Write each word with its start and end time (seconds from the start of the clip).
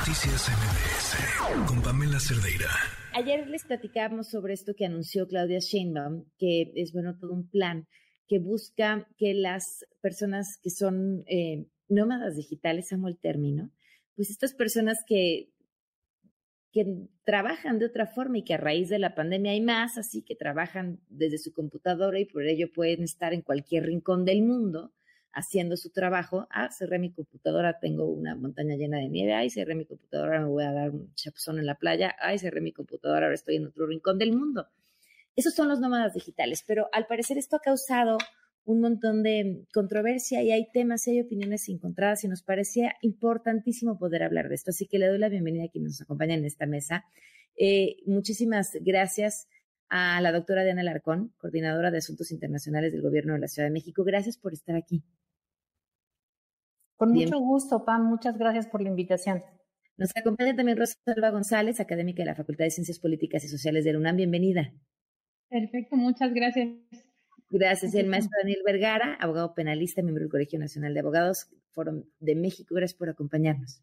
Noticias 0.00 0.48
MBS 0.48 1.68
con 1.68 1.82
Pamela 1.82 2.18
Cerdeira. 2.18 2.70
Ayer 3.12 3.46
les 3.46 3.64
platicábamos 3.64 4.30
sobre 4.30 4.54
esto 4.54 4.72
que 4.74 4.86
anunció 4.86 5.28
Claudia 5.28 5.58
Sheinbaum, 5.58 6.24
que 6.38 6.72
es 6.74 6.94
bueno 6.94 7.18
todo 7.18 7.34
un 7.34 7.50
plan 7.50 7.86
que 8.26 8.38
busca 8.38 9.06
que 9.18 9.34
las 9.34 9.84
personas 10.00 10.58
que 10.62 10.70
son 10.70 11.22
eh, 11.26 11.66
nómadas 11.90 12.34
digitales, 12.34 12.90
amo 12.94 13.08
el 13.08 13.18
término, 13.18 13.72
pues 14.16 14.30
estas 14.30 14.54
personas 14.54 15.04
que 15.06 15.50
que 16.72 16.86
trabajan 17.24 17.78
de 17.78 17.86
otra 17.86 18.06
forma 18.06 18.38
y 18.38 18.44
que 18.44 18.54
a 18.54 18.58
raíz 18.58 18.88
de 18.88 19.00
la 19.00 19.14
pandemia 19.14 19.52
hay 19.52 19.60
más, 19.60 19.98
así 19.98 20.22
que 20.22 20.36
trabajan 20.36 21.00
desde 21.08 21.36
su 21.36 21.52
computadora 21.52 22.20
y 22.20 22.24
por 22.24 22.46
ello 22.46 22.72
pueden 22.72 23.02
estar 23.02 23.34
en 23.34 23.42
cualquier 23.42 23.86
rincón 23.86 24.24
del 24.24 24.42
mundo 24.42 24.94
haciendo 25.32 25.76
su 25.76 25.90
trabajo. 25.90 26.46
Ah, 26.50 26.70
cerré 26.70 26.98
mi 26.98 27.12
computadora, 27.12 27.78
tengo 27.78 28.06
una 28.06 28.34
montaña 28.34 28.76
llena 28.76 28.98
de 28.98 29.08
nieve. 29.08 29.34
Ay, 29.34 29.50
cerré 29.50 29.74
mi 29.74 29.84
computadora, 29.84 30.40
me 30.40 30.46
voy 30.46 30.64
a 30.64 30.72
dar 30.72 30.90
un 30.90 31.14
chapuzón 31.14 31.58
en 31.58 31.66
la 31.66 31.76
playa. 31.76 32.14
Ay, 32.20 32.38
cerré 32.38 32.60
mi 32.60 32.72
computadora, 32.72 33.26
ahora 33.26 33.34
estoy 33.34 33.56
en 33.56 33.66
otro 33.66 33.86
rincón 33.86 34.18
del 34.18 34.32
mundo. 34.32 34.68
Esos 35.36 35.54
son 35.54 35.68
los 35.68 35.80
nómadas 35.80 36.14
digitales, 36.14 36.64
pero 36.66 36.88
al 36.92 37.06
parecer 37.06 37.38
esto 37.38 37.56
ha 37.56 37.60
causado 37.60 38.18
un 38.64 38.80
montón 38.80 39.22
de 39.22 39.64
controversia 39.72 40.42
y 40.42 40.52
hay 40.52 40.70
temas 40.70 41.06
y 41.06 41.12
hay 41.12 41.20
opiniones 41.20 41.68
encontradas 41.68 42.24
y 42.24 42.28
nos 42.28 42.42
parecía 42.42 42.94
importantísimo 43.00 43.98
poder 43.98 44.22
hablar 44.22 44.48
de 44.48 44.54
esto. 44.54 44.70
Así 44.70 44.86
que 44.86 44.98
le 44.98 45.08
doy 45.08 45.18
la 45.18 45.28
bienvenida 45.28 45.64
a 45.64 45.68
quienes 45.68 45.92
nos 45.92 46.02
acompañan 46.02 46.40
en 46.40 46.44
esta 46.44 46.66
mesa. 46.66 47.04
Eh, 47.56 47.96
muchísimas 48.06 48.72
gracias 48.80 49.48
a 49.88 50.20
la 50.20 50.30
doctora 50.30 50.62
Diana 50.62 50.82
Larcón, 50.82 51.32
coordinadora 51.38 51.90
de 51.90 51.98
Asuntos 51.98 52.30
Internacionales 52.30 52.92
del 52.92 53.02
Gobierno 53.02 53.34
de 53.34 53.40
la 53.40 53.48
Ciudad 53.48 53.68
de 53.68 53.72
México. 53.72 54.04
Gracias 54.04 54.38
por 54.38 54.52
estar 54.52 54.76
aquí. 54.76 55.02
Con 57.00 57.12
mucho 57.12 57.38
gusto, 57.38 57.82
Pam. 57.86 58.10
Muchas 58.10 58.36
gracias 58.36 58.66
por 58.66 58.82
la 58.82 58.90
invitación. 58.90 59.42
Nos 59.96 60.10
acompaña 60.14 60.54
también 60.54 60.76
Rosalba 60.76 61.30
González, 61.30 61.80
académica 61.80 62.22
de 62.22 62.26
la 62.26 62.34
Facultad 62.34 62.66
de 62.66 62.70
Ciencias 62.70 62.98
Políticas 62.98 63.42
y 63.42 63.48
Sociales 63.48 63.86
de 63.86 63.94
la 63.94 64.00
UNAM. 64.00 64.16
Bienvenida. 64.16 64.74
Perfecto, 65.48 65.96
muchas 65.96 66.34
gracias. 66.34 66.68
Gracias. 67.48 67.94
El 67.94 68.06
maestro 68.06 68.32
Daniel 68.42 68.60
Vergara, 68.66 69.14
abogado 69.18 69.54
penalista, 69.54 70.02
miembro 70.02 70.24
del 70.24 70.30
Colegio 70.30 70.58
Nacional 70.58 70.92
de 70.92 71.00
Abogados, 71.00 71.48
Foro 71.70 72.04
de 72.18 72.34
México. 72.34 72.74
Gracias 72.74 72.98
por 72.98 73.08
acompañarnos. 73.08 73.80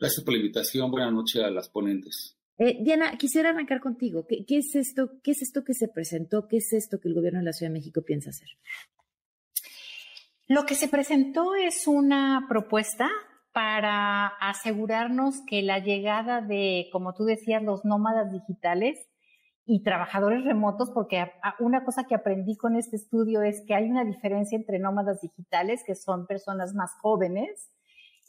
Gracias 0.00 0.24
por 0.24 0.32
la 0.32 0.40
invitación. 0.40 0.90
Buenas 0.90 1.12
noches 1.12 1.42
a 1.42 1.50
las 1.50 1.68
ponentes. 1.68 2.38
Eh, 2.56 2.78
Diana, 2.82 3.18
quisiera 3.18 3.50
arrancar 3.50 3.80
contigo. 3.80 4.26
¿Qué, 4.26 4.44
es 4.48 4.74
esto? 4.74 5.20
¿Qué 5.22 5.32
es 5.32 5.42
esto 5.42 5.64
que 5.64 5.74
se 5.74 5.88
presentó? 5.88 6.48
¿Qué 6.48 6.56
es 6.56 6.72
esto 6.72 6.98
que 6.98 7.08
el 7.08 7.14
gobierno 7.14 7.40
de 7.40 7.44
la 7.44 7.52
Ciudad 7.52 7.70
de 7.70 7.78
México 7.78 8.00
piensa 8.02 8.30
hacer? 8.30 8.48
Lo 10.50 10.66
que 10.66 10.74
se 10.74 10.88
presentó 10.88 11.54
es 11.54 11.86
una 11.86 12.46
propuesta 12.48 13.08
para 13.52 14.26
asegurarnos 14.26 15.42
que 15.46 15.62
la 15.62 15.78
llegada 15.78 16.40
de, 16.40 16.88
como 16.90 17.14
tú 17.14 17.22
decías, 17.22 17.62
los 17.62 17.84
nómadas 17.84 18.32
digitales 18.32 18.98
y 19.64 19.84
trabajadores 19.84 20.42
remotos, 20.42 20.90
porque 20.90 21.30
una 21.60 21.84
cosa 21.84 22.02
que 22.02 22.16
aprendí 22.16 22.56
con 22.56 22.74
este 22.74 22.96
estudio 22.96 23.42
es 23.42 23.62
que 23.64 23.76
hay 23.76 23.88
una 23.88 24.04
diferencia 24.04 24.56
entre 24.58 24.80
nómadas 24.80 25.20
digitales, 25.20 25.84
que 25.86 25.94
son 25.94 26.26
personas 26.26 26.74
más 26.74 26.96
jóvenes, 27.00 27.70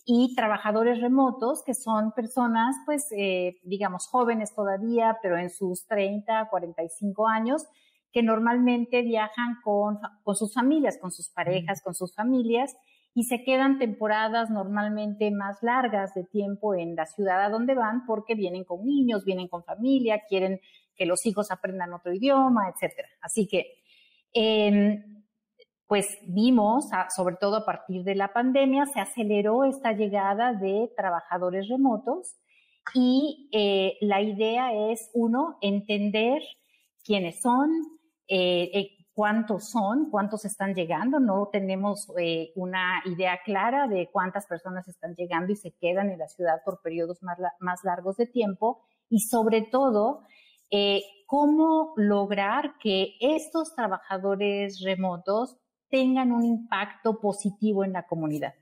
y 0.05 0.36
trabajadores 0.36 1.02
remotos, 1.02 1.64
que 1.66 1.73
son 1.73 2.11
personas, 2.11 2.75
pues, 2.86 3.08
eh, 3.17 3.58
digamos, 3.64 4.05
jóvenes 4.05 4.53
todavía, 4.53 5.17
pero 5.23 5.39
en 5.39 5.49
sus 5.49 5.88
30, 5.88 6.49
45 6.52 7.27
años, 7.27 7.66
que 8.12 8.23
normalmente 8.23 9.02
viajan 9.02 9.58
con, 9.64 10.00
con 10.23 10.36
sus 10.36 10.54
familias, 10.54 10.98
con 11.00 11.12
sus 11.12 11.30
parejas, 11.30 11.81
con 11.81 11.94
sus 11.94 12.14
familias, 12.14 12.76
y 13.14 13.23
se 13.23 13.44
quedan 13.44 13.78
temporadas 13.78 14.50
normalmente 14.50 15.31
más 15.31 15.62
largas 15.62 16.14
de 16.14 16.23
tiempo 16.23 16.76
en 16.76 16.95
la 16.95 17.06
ciudad 17.06 17.44
a 17.44 17.50
donde 17.50 17.76
van 17.76 18.06
porque 18.06 18.36
vienen 18.36 18.64
con 18.64 18.86
niños, 18.86 19.26
vienen 19.26 19.48
con 19.48 19.64
familia, 19.64 20.22
quieren 20.30 20.62
que 20.95 21.06
los 21.06 21.26
hijos 21.26 21.52
aprendan 21.52 21.94
otro 21.94 22.14
idioma, 22.14 22.70
etcétera. 22.70 23.09
Así 23.22 23.48
que 23.48 23.66
eh, 24.33 25.04
pues 25.88 26.08
vimos, 26.26 26.86
sobre 27.14 27.36
todo 27.36 27.58
a 27.58 27.66
partir 27.66 28.04
de 28.04 28.16
la 28.16 28.32
pandemia, 28.32 28.86
se 28.86 29.02
aceleró 29.02 29.66
esta 29.66 29.92
llegada 29.92 30.54
de 30.54 30.89
trabajadores 30.95 31.67
remotos 31.67 32.38
y 32.93 33.49
eh, 33.52 33.98
la 33.99 34.22
idea 34.22 34.72
es, 34.92 35.10
uno, 35.14 35.58
entender 35.60 36.42
quiénes 37.04 37.42
son, 37.42 37.70
eh, 38.33 38.69
eh, 38.73 38.89
cuántos 39.14 39.69
son, 39.69 40.09
cuántos 40.09 40.45
están 40.45 40.73
llegando. 40.73 41.19
No 41.19 41.49
tenemos 41.52 42.08
una 42.55 43.02
idea 43.05 43.39
clara 43.43 43.87
de 43.87 44.09
cuántas 44.11 44.47
personas 44.47 44.87
están 44.87 45.14
llegando 45.15 45.52
y 45.52 45.58
se 45.58 45.73
quedan 45.73 46.09
en 46.09 46.19
la 46.19 46.27
ciudad 46.27 46.61
por 46.64 46.81
periodos 46.81 47.21
más, 47.21 47.37
más 47.59 47.81
largos 47.83 48.15
de 48.15 48.27
tiempo. 48.27 48.86
Y 49.09 49.19
sobre 49.19 49.64
todo, 49.64 50.21
cómo 51.27 51.93
lograr 51.97 52.77
que 52.81 53.15
estos 53.19 53.75
trabajadores 53.75 54.81
remotos 54.81 55.58
tengan 55.89 56.31
un 56.31 56.45
impacto 56.45 57.19
positivo 57.19 57.83
en 57.83 57.93
la 57.93 58.08
comunidad. 58.08 58.53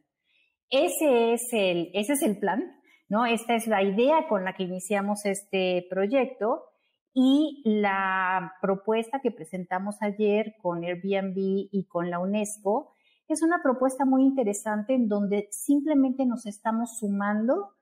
Ese 0.69 1.34
es 1.34 1.47
el, 1.51 1.90
ese 1.94 2.13
es 2.13 2.22
el 2.24 2.40
plan, 2.40 2.63
¿no? 3.07 3.25
Esta 3.25 3.56
es 3.56 3.68
la 3.68 3.84
idea 3.84 4.28
con 4.28 4.44
la 4.44 4.53
que 4.53 4.63
iniciamos 4.63 5.25
este 5.25 5.88
proyecto 5.90 6.69
y 7.14 7.62
la 7.66 8.53
propuesta 8.62 9.20
que 9.20 9.31
presentamos 9.31 10.02
ayer 10.02 10.56
con 10.62 10.84
Airbnb 10.84 11.36
y 11.36 11.86
con 11.88 12.09
la 12.09 12.20
UNESCO 12.20 12.94
es 13.28 13.42
una 13.44 13.62
propuesta 13.62 14.06
muy 14.06 14.24
interesante 14.24 14.94
en 14.94 15.08
donde 15.08 15.48
simplemente 15.52 16.25
nos 16.25 16.46
estamos 16.46 16.98
sumando 16.98 17.74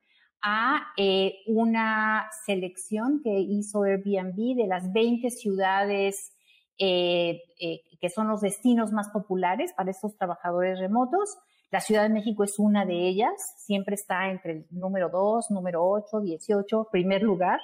a 0.41 0.87
eh, 0.97 1.35
una 1.47 2.29
selección 2.45 3.21
que 3.23 3.39
hizo 3.39 3.83
Airbnb 3.83 4.55
de 4.55 4.67
las 4.67 4.91
20 4.91 5.29
ciudades 5.31 6.31
eh, 6.79 7.41
eh, 7.59 7.81
que 7.99 8.09
son 8.09 8.27
los 8.27 8.41
destinos 8.41 8.91
más 8.91 9.09
populares 9.09 9.73
para 9.73 9.89
estos 9.89 10.15
trabajadores 10.15 10.79
remotos. 10.79 11.35
La 11.71 11.81
Ciudad 11.81 12.03
de 12.03 12.09
México 12.09 12.43
es 12.43 12.59
una 12.59 12.85
de 12.85 13.07
ellas, 13.07 13.33
siempre 13.57 13.95
está 13.95 14.29
entre 14.29 14.51
el 14.51 14.67
número 14.69 15.09
2, 15.09 15.49
número 15.49 15.83
8, 15.83 16.21
18, 16.21 16.87
primer 16.91 17.23
lugar 17.23 17.59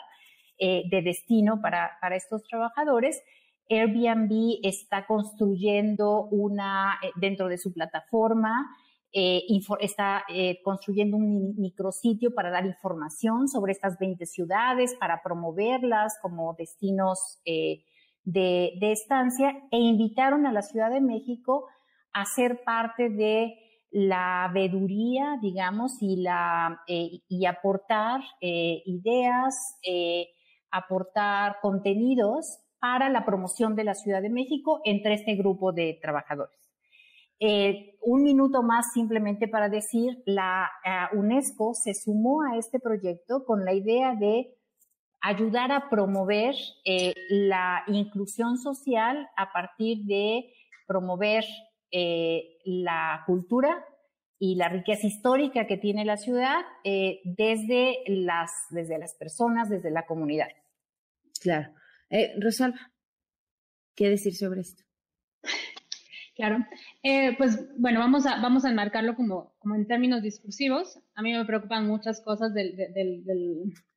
eh, 0.58 0.84
de 0.90 1.02
destino 1.02 1.62
para, 1.62 1.92
para 2.02 2.16
estos 2.16 2.44
trabajadores. 2.44 3.22
Airbnb 3.70 4.60
está 4.64 5.06
construyendo 5.06 6.26
una, 6.32 7.00
dentro 7.16 7.48
de 7.48 7.58
su 7.58 7.74
plataforma, 7.74 8.68
está 9.80 10.26
construyendo 10.64 11.18
un 11.18 11.56
micrositio 11.58 12.34
para 12.34 12.50
dar 12.50 12.66
información 12.66 13.48
sobre 13.48 13.72
estas 13.72 13.98
20 14.00 14.26
ciudades, 14.26 14.96
para 15.00 15.22
promoverlas 15.24 16.18
como 16.22 16.56
destinos 16.58 17.40
de, 18.26 18.92
estancia 18.92 19.56
e 19.72 19.78
invitaron 19.78 20.46
a 20.46 20.52
la 20.52 20.62
Ciudad 20.62 20.92
de 20.92 21.02
México 21.02 21.68
a 22.14 22.26
ser 22.26 22.64
parte 22.64 23.10
de 23.10 23.54
la 23.92 24.50
veeduría, 24.54 25.38
digamos, 25.42 26.02
y, 26.02 26.22
la, 26.22 26.82
eh, 26.88 27.20
y 27.28 27.46
aportar 27.46 28.22
eh, 28.42 28.82
ideas, 28.86 29.54
eh, 29.88 30.28
aportar 30.74 31.58
contenidos 31.62 32.60
para 32.80 33.10
la 33.10 33.26
promoción 33.26 33.76
de 33.76 33.86
la 33.86 33.94
Ciudad 33.94 34.22
de 34.22 34.30
México 34.30 34.82
entre 34.84 35.14
este 35.14 35.36
grupo 35.36 35.72
de 35.72 35.98
trabajadores. 36.02 36.60
un 38.02 38.24
minuto 38.24 38.62
más 38.64 38.92
simplemente 38.94 39.48
para 39.48 39.70
decir, 39.70 40.22
la 40.26 40.70
UNESCO 41.14 41.74
se 41.74 41.94
sumó 41.94 42.42
a 42.44 42.58
este 42.58 42.80
proyecto 42.80 43.46
con 43.46 43.64
la 43.64 43.74
idea 43.74 44.16
de 44.16 44.56
ayudar 45.24 45.72
a 45.72 45.90
promover 45.90 46.54
eh, 46.84 47.14
la 47.30 47.84
inclusión 47.88 48.58
social 48.58 49.30
a 49.38 49.54
partir 49.54 50.04
de 50.06 50.54
promover 50.86 51.46
eh, 51.92 52.60
la 52.66 53.24
cultura 53.26 53.86
y 54.38 54.56
la 54.56 54.68
riqueza 54.68 55.08
histórica 55.08 55.66
que 55.66 55.78
tiene 55.78 56.04
la 56.04 56.18
ciudad 56.18 56.60
eh, 56.84 57.22
desde, 57.24 58.00
las, 58.08 58.52
desde 58.70 58.98
las 58.98 59.16
personas, 59.16 59.70
desde 59.70 59.92
la 59.92 60.06
comunidad. 60.06 60.50
Claro. 61.44 61.74
Rosalba, 62.40 62.92
¿qué 63.96 64.10
decir 64.10 64.36
sobre 64.36 64.62
esto? 64.62 64.84
Claro. 66.36 66.66
pues 67.38 67.60
bueno, 67.78 68.00
vamos 68.00 68.26
a, 68.26 68.42
vamos 68.42 68.66
a 68.66 68.72
enmarcarlo 68.72 69.16
como, 69.16 69.54
como 69.60 69.76
en 69.76 69.86
términos 69.86 70.24
discursivos. 70.24 70.98
A 71.14 71.22
mí 71.22 71.32
me 71.32 71.46
preocupan 71.46 71.86
muchas 71.88 72.22
cosas 72.22 72.56
del, 72.56 72.76
del, 72.76 73.24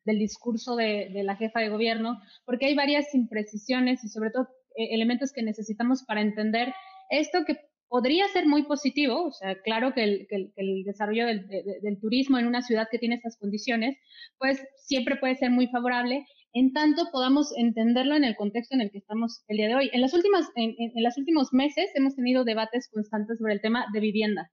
del 0.06 0.18
discurso 0.18 0.76
de, 0.76 1.10
la 1.24 1.36
jefa 1.36 1.60
de 1.60 1.68
gobierno, 1.68 2.18
porque 2.46 2.66
hay 2.66 2.74
varias 2.74 3.14
imprecisiones 3.14 4.02
y 4.04 4.08
sobre 4.08 4.30
todo 4.30 4.48
eh, 4.76 4.94
elementos 4.94 5.32
que 5.32 5.42
necesitamos 5.42 6.04
para 6.04 6.22
entender 6.22 6.72
esto 7.10 7.44
que 7.44 7.58
podría 7.88 8.26
ser 8.28 8.46
muy 8.46 8.64
positivo, 8.64 9.26
o 9.26 9.32
sea, 9.32 9.60
claro 9.62 9.92
que 9.94 10.02
el, 10.02 10.84
desarrollo 10.84 11.26
del, 11.26 12.00
turismo 12.00 12.38
en 12.38 12.46
una 12.46 12.62
ciudad 12.62 12.88
que 12.90 12.98
tiene 12.98 13.14
estas 13.14 13.36
condiciones, 13.36 13.96
pues 14.38 14.60
siempre 14.76 15.16
puede 15.16 15.36
ser 15.36 15.50
muy 15.50 15.68
favorable, 15.68 16.26
en 16.58 16.72
tanto 16.72 17.10
podamos 17.12 17.52
entenderlo 17.54 18.14
en 18.14 18.24
el 18.24 18.34
contexto 18.34 18.74
en 18.74 18.80
el 18.80 18.90
que 18.90 18.96
estamos 18.96 19.44
el 19.46 19.58
día 19.58 19.68
de 19.68 19.74
hoy. 19.74 19.90
En, 19.92 20.00
las 20.00 20.14
últimas, 20.14 20.46
en, 20.54 20.74
en 20.78 21.02
los 21.02 21.18
últimos 21.18 21.52
meses 21.52 21.90
hemos 21.94 22.16
tenido 22.16 22.44
debates 22.44 22.88
constantes 22.90 23.36
sobre 23.36 23.52
el 23.52 23.60
tema 23.60 23.84
de 23.92 24.00
vivienda, 24.00 24.50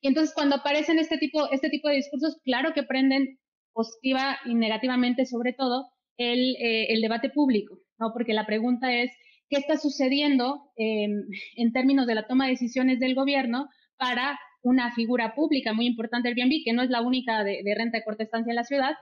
Y 0.00 0.06
entonces 0.06 0.32
cuando 0.32 0.54
aparecen 0.56 1.00
este 1.00 1.18
tipo, 1.18 1.50
este 1.50 1.70
tipo 1.70 1.88
de 1.88 1.96
discursos, 1.96 2.38
claro 2.44 2.72
que 2.72 2.84
prenden 2.84 3.40
positiva 3.72 4.38
y 4.46 4.54
negativamente 4.54 5.26
sobre 5.26 5.52
todo 5.54 5.88
el, 6.18 6.54
eh, 6.56 6.92
el 6.92 7.00
debate 7.00 7.30
público, 7.30 7.78
¿no? 7.98 8.12
Porque 8.12 8.32
la 8.32 8.46
pregunta 8.46 8.92
es, 8.94 9.10
¿qué 9.50 9.56
está 9.56 9.76
sucediendo 9.76 10.70
en 10.76 11.72
términos 11.72 12.06
de 12.06 12.14
la 12.14 12.28
toma 12.28 12.44
de 12.44 12.52
decisiones 12.52 13.00
del 13.00 13.16
gobierno 13.16 13.68
para 13.96 14.38
una 14.62 14.92
figura 14.92 15.34
pública 15.34 15.72
muy 15.72 15.86
importante 15.86 16.28
del 16.28 16.38
Airbnb, 16.38 16.64
que 16.64 16.72
no 16.72 16.82
es 16.82 16.90
la 16.90 17.02
única 17.02 17.44
de, 17.44 17.62
renta 17.76 17.98
de 17.98 18.04
corta 18.04 18.22
estancia 18.22 18.50
en 18.50 18.56
la 18.56 18.64
ciudad, 18.64 18.94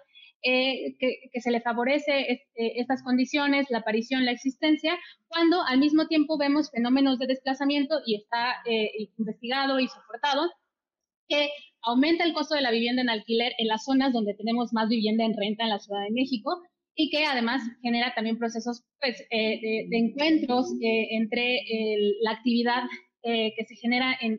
eh, 0.42 0.96
que, 0.98 1.40
se 1.40 1.50
le 1.50 1.60
favorece 1.60 2.20
eh, 2.30 2.40
estas 2.54 3.02
condiciones, 3.02 3.66
la 3.70 3.78
aparición, 3.78 4.24
la 4.24 4.32
existencia, 4.32 4.98
cuando 5.28 5.62
al 5.62 5.78
mismo 5.78 6.06
tiempo 6.06 6.38
vemos 6.38 6.70
fenómenos 6.70 7.18
de 7.18 7.26
desplazamiento 7.26 8.00
y 8.06 8.16
está 8.16 8.56
eh, 8.64 8.90
investigado 9.18 9.80
y 9.80 9.88
soportado, 9.88 10.50
que 11.28 11.50
aumenta 11.82 12.24
el 12.24 12.32
costo 12.32 12.54
de 12.54 12.62
la 12.62 12.70
vivienda 12.70 13.02
en 13.02 13.10
alquiler 13.10 13.52
en 13.58 13.68
las 13.68 13.84
zonas 13.84 14.12
donde 14.12 14.34
tenemos 14.34 14.72
más 14.72 14.88
vivienda 14.88 15.24
en 15.24 15.36
renta 15.36 15.64
en 15.64 15.70
la 15.70 15.78
Ciudad 15.78 16.02
de 16.02 16.12
México 16.12 16.62
y 16.94 17.10
que 17.10 17.24
además 17.24 17.62
genera 17.82 18.14
también 18.14 18.38
procesos 18.38 18.84
pues, 19.00 19.18
de, 19.30 19.88
encuentros 19.90 20.72
entre 20.80 21.60
la 22.22 22.30
actividad 22.30 22.84
eh, 23.28 23.54
que 23.56 23.64
se 23.64 23.74
genera 23.74 24.16
en, 24.20 24.38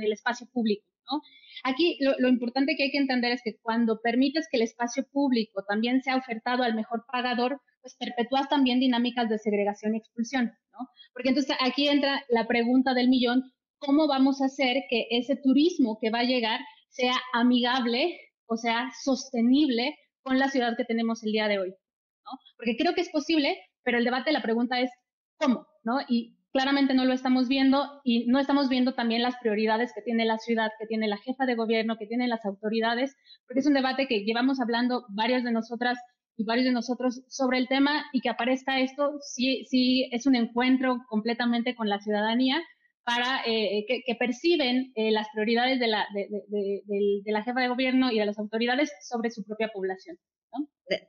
el 0.00 0.12
espacio 0.12 0.48
público. 0.50 0.82
¿no? 1.10 1.20
Aquí 1.64 1.96
lo, 2.00 2.28
importante 2.28 2.74
que 2.76 2.84
hay 2.84 2.90
que 2.90 2.98
entender 2.98 3.32
es 3.32 3.42
que 3.44 3.56
cuando 3.62 4.00
permites 4.00 4.48
que 4.50 4.56
el 4.56 4.64
espacio 4.64 5.06
público 5.12 5.62
también 5.68 6.02
sea 6.02 6.16
ofertado 6.16 6.64
al 6.64 6.74
mejor 6.74 7.04
pagador, 7.10 7.60
pues 7.80 7.94
perpetúas 7.94 8.48
también 8.48 8.80
dinámicas 8.80 9.28
de 9.28 9.38
segregación 9.38 9.94
y 9.94 9.98
expulsión, 9.98 10.52
¿no? 10.72 10.88
Porque 11.12 11.28
entonces 11.28 11.56
aquí 11.60 11.88
entra 11.88 12.24
la 12.28 12.48
pregunta 12.48 12.94
del 12.94 13.08
millón, 13.08 13.52
¿cómo 13.78 14.08
vamos 14.08 14.42
a 14.42 14.46
hacer 14.46 14.84
que 14.90 15.06
ese 15.10 15.36
turismo 15.36 15.98
que 16.00 16.10
va 16.10 16.20
a 16.20 16.24
llegar 16.24 16.60
sea 16.88 17.14
amigable, 17.32 18.18
o 18.46 18.56
sea, 18.56 18.90
sostenible 19.02 19.96
con 20.22 20.38
la 20.38 20.48
ciudad 20.48 20.76
que 20.76 20.84
tenemos 20.84 21.22
el 21.22 21.32
día 21.32 21.46
de 21.46 21.60
hoy? 21.60 21.70
¿no? 21.70 22.38
Porque 22.56 22.76
creo 22.76 22.94
que 22.94 23.02
es 23.02 23.10
posible, 23.10 23.56
pero 23.84 23.98
el 23.98 24.04
debate, 24.04 24.32
la 24.32 24.42
pregunta 24.42 24.80
es, 24.80 24.90
¿cómo? 25.38 25.66
¿no? 25.84 26.00
Y 26.08 26.36
claramente 26.52 26.94
no 26.94 27.04
lo 27.04 27.14
estamos 27.14 27.48
viendo 27.48 28.00
y 28.04 28.26
no 28.26 28.38
estamos 28.38 28.68
viendo 28.68 28.92
también 28.92 29.22
las 29.22 29.36
prioridades 29.38 29.92
que 29.94 30.02
tiene 30.02 30.24
la 30.24 30.38
ciudad, 30.38 30.70
que 30.78 30.86
tiene 30.86 31.08
la 31.08 31.16
jefa 31.16 31.46
de 31.46 31.54
gobierno, 31.54 31.96
que 31.98 32.06
tienen 32.06 32.28
las 32.28 32.44
autoridades, 32.44 33.16
porque 33.46 33.60
es 33.60 33.66
un 33.66 33.74
debate 33.74 34.06
que 34.06 34.24
llevamos 34.24 34.60
hablando 34.60 35.06
varias 35.08 35.44
de 35.44 35.52
nosotras 35.52 35.98
y 36.36 36.44
varios 36.44 36.66
de 36.66 36.72
nosotros 36.72 37.22
sobre 37.28 37.58
el 37.58 37.68
tema 37.68 38.04
y 38.12 38.20
que 38.20 38.28
aparezca 38.28 38.80
esto 38.80 39.18
sí, 39.20 39.64
sí 39.68 40.08
es 40.12 40.26
un 40.26 40.34
encuentro 40.34 40.98
completamente 41.08 41.74
con 41.74 41.88
la 41.88 42.00
ciudadanía 42.00 42.62
para 43.04 43.42
eh, 43.46 43.84
que, 43.88 44.14
perciben 44.14 44.92
eh, 44.94 45.10
las 45.10 45.26
prioridades 45.32 45.80
de 45.80 45.88
la, 45.88 46.06
de, 46.14 47.22
la 47.24 47.42
jefa 47.42 47.60
de 47.60 47.68
gobierno 47.68 48.12
y 48.12 48.18
de 48.18 48.26
las 48.26 48.38
autoridades 48.38 48.92
sobre 49.02 49.30
su 49.30 49.42
propia 49.42 49.68
población. 49.68 50.18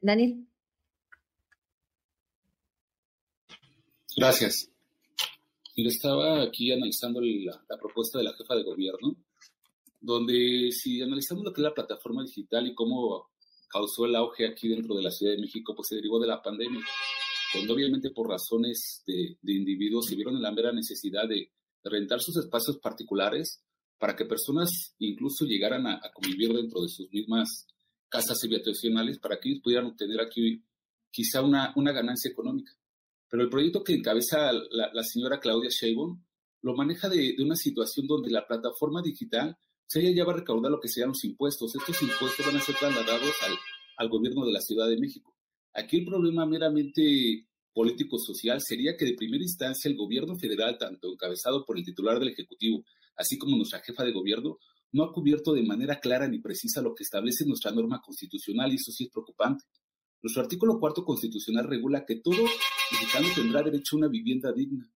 Daniel. 0.02 0.48
Gracias. 4.18 4.73
Yo 5.76 5.90
estaba 5.90 6.44
aquí 6.44 6.72
analizando 6.72 7.20
la, 7.20 7.78
propuesta 7.82 8.20
de 8.20 8.26
la 8.26 8.34
jefa 8.34 8.56
de 8.56 8.64
gobierno, 8.64 9.16
donde 10.00 10.70
si 10.72 11.02
analizamos 11.02 11.44
lo 11.44 11.52
que 11.52 11.62
es 11.62 11.64
la 11.64 11.74
plataforma 11.74 12.24
digital 12.24 12.68
y 12.68 12.76
cómo 12.76 13.32
causó 13.70 14.06
el 14.06 14.16
auge 14.16 14.48
aquí 14.48 14.68
dentro 14.68 14.96
de 14.96 15.02
la 15.02 15.10
Ciudad 15.10 15.34
de 15.34 15.42
México, 15.42 15.74
pues 15.76 15.88
se 15.88 15.96
derivó 15.96 16.20
de 16.20 16.28
la 16.28 16.44
pandemia, 16.44 16.80
donde 17.56 17.74
obviamente 17.74 18.12
por 18.12 18.30
razones 18.30 19.04
de, 19.08 19.36
individuos 19.52 20.06
se 20.06 20.16
vieron 20.16 20.36
en 20.36 20.44
la 20.44 20.52
mera 20.52 20.72
necesidad 20.72 21.28
de, 21.28 21.50
rentar 21.86 22.22
sus 22.22 22.38
espacios 22.38 22.78
particulares 22.78 23.62
para 23.98 24.16
que 24.16 24.24
personas 24.24 24.96
incluso 25.00 25.44
llegaran 25.44 25.86
a, 25.88 26.00
convivir 26.14 26.54
dentro 26.54 26.82
de 26.82 26.88
sus 26.88 27.12
mismas 27.12 27.68
casas 28.08 28.38
habitacionales 28.44 29.18
para 29.18 29.40
que 29.40 29.50
ellos 29.50 29.62
pudieran 29.64 29.88
obtener 29.88 30.22
aquí 30.22 30.64
quizá 31.12 31.42
una, 31.42 31.74
una 31.76 31.92
ganancia 31.92 32.30
económica. 32.32 32.72
Pero 33.34 33.46
el 33.46 33.50
proyecto 33.50 33.84
que 33.84 33.96
encabeza 33.96 34.52
la, 34.52 35.04
señora 35.04 35.40
Claudia 35.40 35.72
Sheinbaum 35.72 36.22
lo 36.62 36.76
maneja 36.76 37.10
de, 37.10 37.36
una 37.40 37.56
situación 37.56 38.06
donde 38.06 38.30
la 38.30 38.46
plataforma 38.46 39.02
digital 39.02 39.58
se 39.88 40.02
ella 40.02 40.18
ya 40.18 40.24
va 40.24 40.34
a 40.34 40.36
recaudar 40.36 40.70
lo 40.70 40.80
que 40.80 40.88
sean 40.88 41.10
los 41.10 41.24
impuestos. 41.24 41.74
Estos 41.74 42.00
impuestos 42.04 42.46
van 42.46 42.58
a 42.58 42.62
ser 42.62 42.76
trasladados 42.76 43.34
al, 43.42 43.54
al 43.98 44.10
gobierno 44.10 44.46
de 44.46 44.52
la 44.52 44.62
Ciudad 44.62 44.88
de 44.88 45.00
México. 45.00 45.36
Aquí 45.74 45.98
el 45.98 46.06
problema 46.06 46.46
meramente 46.46 47.48
político-social 47.74 48.62
sería 48.62 48.96
que 48.96 49.06
de 49.06 49.16
primera 49.16 49.42
instancia 49.42 49.90
el 49.90 49.98
gobierno 49.98 50.36
federal, 50.36 50.78
tanto 50.78 51.12
encabezado 51.12 51.66
por 51.66 51.80
el 51.80 51.84
titular 51.84 52.20
del 52.20 52.30
Ejecutivo, 52.30 52.86
así 53.16 53.40
como 53.40 53.58
nuestra 53.58 53.80
jefa 53.80 54.04
de 54.04 54.12
gobierno, 54.12 54.60
no 54.92 55.06
ha 55.06 55.12
cubierto 55.12 55.54
de 55.54 55.64
manera 55.64 56.00
clara 56.00 56.28
ni 56.28 56.38
precisa 56.38 56.84
lo 56.84 56.94
que 56.94 57.02
establece 57.02 57.48
nuestra 57.48 57.72
norma 57.72 58.00
constitucional 58.00 58.72
y 58.72 58.76
eso 58.76 58.92
sí 58.92 59.06
es 59.06 59.10
preocupante. 59.10 59.64
Nuestro 60.24 60.42
artículo 60.42 60.80
cuarto 60.80 61.04
constitucional 61.04 61.68
regula 61.68 62.06
que 62.06 62.16
todo 62.16 62.42
mexicano 62.92 63.28
tendrá 63.36 63.62
derecho 63.62 63.98
a 63.98 64.00
una 64.00 64.08
vivienda 64.08 64.54
digna. 64.54 64.90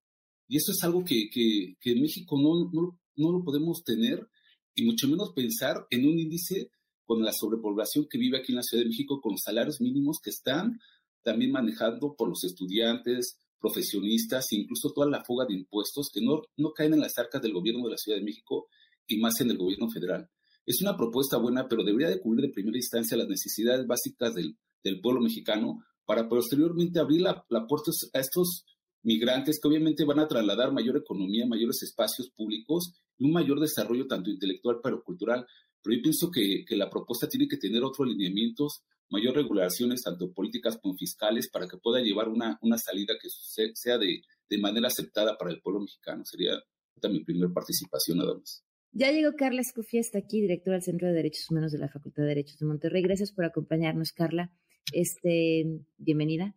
Y 0.47 0.56
eso 0.56 0.71
es 0.71 0.81
algo 0.83 1.03
que, 1.03 1.29
que, 1.29 1.75
en 1.83 2.01
México 2.01 2.39
no, 2.41 2.71
no, 2.71 2.97
no, 3.18 3.31
lo 3.33 3.44
podemos 3.44 3.83
tener 3.83 4.25
y 4.74 4.85
mucho 4.85 5.09
menos 5.09 5.33
pensar 5.33 5.85
en 5.89 6.07
un 6.07 6.18
índice 6.18 6.71
con 7.03 7.21
la 7.24 7.33
sobrepoblación 7.33 8.07
que 8.09 8.18
vive 8.18 8.38
aquí 8.38 8.53
en 8.53 8.57
la 8.57 8.63
Ciudad 8.63 8.83
de 8.83 8.89
México, 8.89 9.19
con 9.19 9.38
salarios 9.38 9.81
mínimos 9.81 10.19
que 10.24 10.29
están 10.29 10.79
también 11.24 11.51
manejando 11.51 12.15
por 12.15 12.29
los 12.29 12.45
estudiantes, 12.45 13.38
profesionistas 13.59 14.45
incluso 14.51 14.94
toda 14.94 15.09
la 15.09 15.25
fuga 15.25 15.45
de 15.45 15.56
impuestos 15.56 16.09
que 16.13 16.21
no, 16.21 16.44
no 16.56 16.71
caen 16.71 16.94
en 16.94 17.01
las 17.01 17.18
arcas 17.18 17.41
del 17.41 17.51
gobierno 17.51 17.83
de 17.83 17.91
la 17.91 17.97
Ciudad 17.97 18.18
de 18.18 18.24
México 18.24 18.68
y 19.07 19.19
más 19.19 19.41
en 19.41 19.51
el 19.51 19.57
gobierno 19.57 19.89
federal. 19.89 20.29
Es 20.65 20.81
una 20.81 20.95
propuesta 20.95 21.35
buena, 21.35 21.68
pero 21.68 21.83
debería 21.83 22.09
de 22.09 22.21
cubrir 22.21 22.45
de 22.45 22.53
primera 22.53 22.77
instancia 22.77 23.18
las 23.18 23.27
necesidades 23.27 23.85
básicas 23.88 24.35
del, 24.35 24.57
del 24.83 25.01
pueblo 25.01 25.21
mexicano 25.21 25.83
para 26.06 26.27
posteriormente 26.29 27.00
abrir 27.00 27.21
la, 27.21 27.45
puerta 27.68 27.91
a 28.13 28.19
estos 28.19 28.65
migrantes 29.03 29.59
que 29.62 29.68
obviamente 29.68 30.06
van 30.06 30.19
a 30.19 30.27
trasladar 30.27 30.71
mayor 30.71 30.97
economía, 30.97 31.45
mayores 31.45 31.83
espacios 31.83 32.29
públicos 32.29 32.94
y 33.18 33.25
un 33.25 33.33
mayor 33.33 33.59
desarrollo 33.59 34.07
tanto 34.07 34.29
intelectual 34.29 34.79
pero 34.81 35.03
cultural. 35.03 35.45
Pero 35.83 35.95
yo 35.97 36.01
pienso 36.01 36.31
que, 36.31 36.65
la 36.75 36.89
propuesta 36.89 37.27
tiene 37.27 37.47
que 37.47 37.57
tener 37.57 37.83
otros 37.83 38.07
alineamientos, 38.07 38.83
mayor 39.09 39.35
regulaciones, 39.35 40.01
tanto 40.01 40.31
políticas 40.31 40.77
como 40.81 40.95
fiscales, 40.95 41.50
para 41.50 41.68
que 41.68 41.77
pueda 41.77 42.01
llevar 42.01 42.29
una, 42.29 42.57
una 42.62 42.77
salida 42.77 43.15
que 43.21 43.29
sea 43.74 43.97
de, 43.97 44.21
de 44.50 44.57
manera 44.57 44.88
aceptada 44.88 45.38
para 45.38 45.51
el 45.51 45.62
pueblo 45.62 45.81
mexicano. 45.81 46.24
Sería 46.25 46.62
mi 47.09 47.24
primera 47.24 47.53
participación 47.53 48.18
nada 48.18 48.33
más. 48.33 48.63
Ya 48.91 49.12
llegó 49.12 49.35
Carla 49.38 49.62
Escofía, 49.62 50.00
está 50.00 50.18
aquí, 50.18 50.41
directora 50.41 50.77
del 50.77 50.83
Centro 50.83 51.07
de 51.07 51.13
Derechos 51.13 51.50
Humanos 51.51 51.71
de 51.71 51.77
la 51.77 51.89
Facultad 51.89 52.24
de 52.24 52.29
Derechos 52.29 52.57
de 52.57 52.65
Monterrey. 52.65 53.03
Gracias 53.03 53.31
por 53.31 53.45
acompañarnos, 53.45 54.12
Carla. 54.12 54.51
Este, 54.94 55.65
bienvenida. 55.98 56.56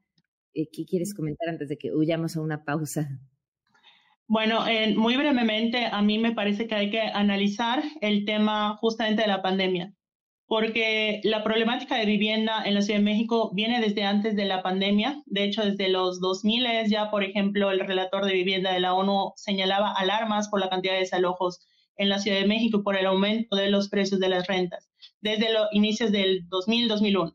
Eh, 0.55 0.69
¿Qué 0.73 0.85
quieres 0.85 1.15
comentar 1.15 1.49
antes 1.49 1.69
de 1.69 1.79
que 1.79 1.93
huyamos 1.93 2.37
a 2.37 2.41
una 2.41 2.65
pausa? 2.65 3.09
Bueno, 4.27 4.65
muy 4.97 5.17
brevemente, 5.17 5.87
a 5.87 6.03
mí 6.03 6.19
me 6.19 6.33
parece 6.33 6.69
que 6.69 6.77
hay 6.77 6.91
que 6.91 7.01
analizar 7.01 7.83
el 8.01 8.25
tema 8.25 8.77
justamente 8.77 9.23
de 9.23 9.29
la 9.29 9.43
pandemia, 9.43 9.93
porque 10.47 11.21
la 11.25 11.43
problemática 11.43 11.97
de 11.97 12.07
vivienda 12.07 12.63
en 12.65 12.75
la 12.75 12.83
Ciudad 12.83 13.01
de 13.01 13.05
México 13.05 13.51
viene 13.53 13.81
desde 13.81 14.05
antes 14.05 14.37
de 14.37 14.45
la 14.45 14.63
pandemia. 14.63 15.21
De 15.27 15.43
hecho, 15.43 15.65
desde 15.65 15.89
los 15.89 16.21
2000 16.21 16.65
ya, 16.89 17.11
por 17.11 17.25
ejemplo, 17.25 17.73
el 17.73 17.81
relator 17.81 18.25
de 18.25 18.35
vivienda 18.35 18.73
de 18.73 18.79
la 18.79 18.95
ONU 18.95 19.33
señalaba 19.35 19.93
alarmas 19.93 20.49
por 20.49 20.61
la 20.61 20.71
cantidad 20.71 20.95
de 20.95 21.01
desalojos 21.01 21.67
en 21.97 22.09
la 22.09 22.21
Ciudad 22.21 22.39
de 22.39 22.47
México 22.47 22.85
por 22.85 22.97
el 22.97 23.07
aumento 23.07 23.57
de 23.57 23.69
los 23.69 23.89
precios 23.89 24.21
de 24.21 24.29
las 24.29 24.47
rentas 24.47 24.91
desde 25.21 25.53
los 25.53 25.69
inicios 25.73 26.13
del 26.13 26.49
2000-2001. 26.49 27.35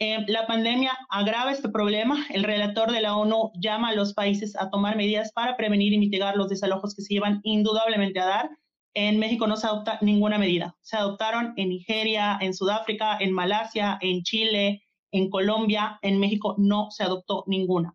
Eh, 0.00 0.24
la 0.28 0.46
pandemia 0.46 0.96
agrava 1.08 1.50
este 1.50 1.68
problema. 1.68 2.24
El 2.30 2.44
relator 2.44 2.92
de 2.92 3.00
la 3.00 3.16
ONU 3.16 3.50
llama 3.60 3.88
a 3.88 3.94
los 3.94 4.14
países 4.14 4.54
a 4.56 4.70
tomar 4.70 4.96
medidas 4.96 5.32
para 5.32 5.56
prevenir 5.56 5.92
y 5.92 5.98
mitigar 5.98 6.36
los 6.36 6.48
desalojos 6.48 6.94
que 6.94 7.02
se 7.02 7.14
llevan 7.14 7.40
indudablemente 7.42 8.20
a 8.20 8.26
dar. 8.26 8.50
En 8.94 9.18
México 9.18 9.48
no 9.48 9.56
se 9.56 9.66
adopta 9.66 9.98
ninguna 10.00 10.38
medida. 10.38 10.76
Se 10.82 10.96
adoptaron 10.96 11.52
en 11.56 11.70
Nigeria, 11.70 12.38
en 12.40 12.54
Sudáfrica, 12.54 13.18
en 13.18 13.32
Malasia, 13.32 13.98
en 14.00 14.22
Chile, 14.22 14.84
en 15.10 15.30
Colombia. 15.30 15.98
En 16.02 16.20
México 16.20 16.54
no 16.58 16.90
se 16.90 17.02
adoptó 17.02 17.42
ninguna. 17.48 17.94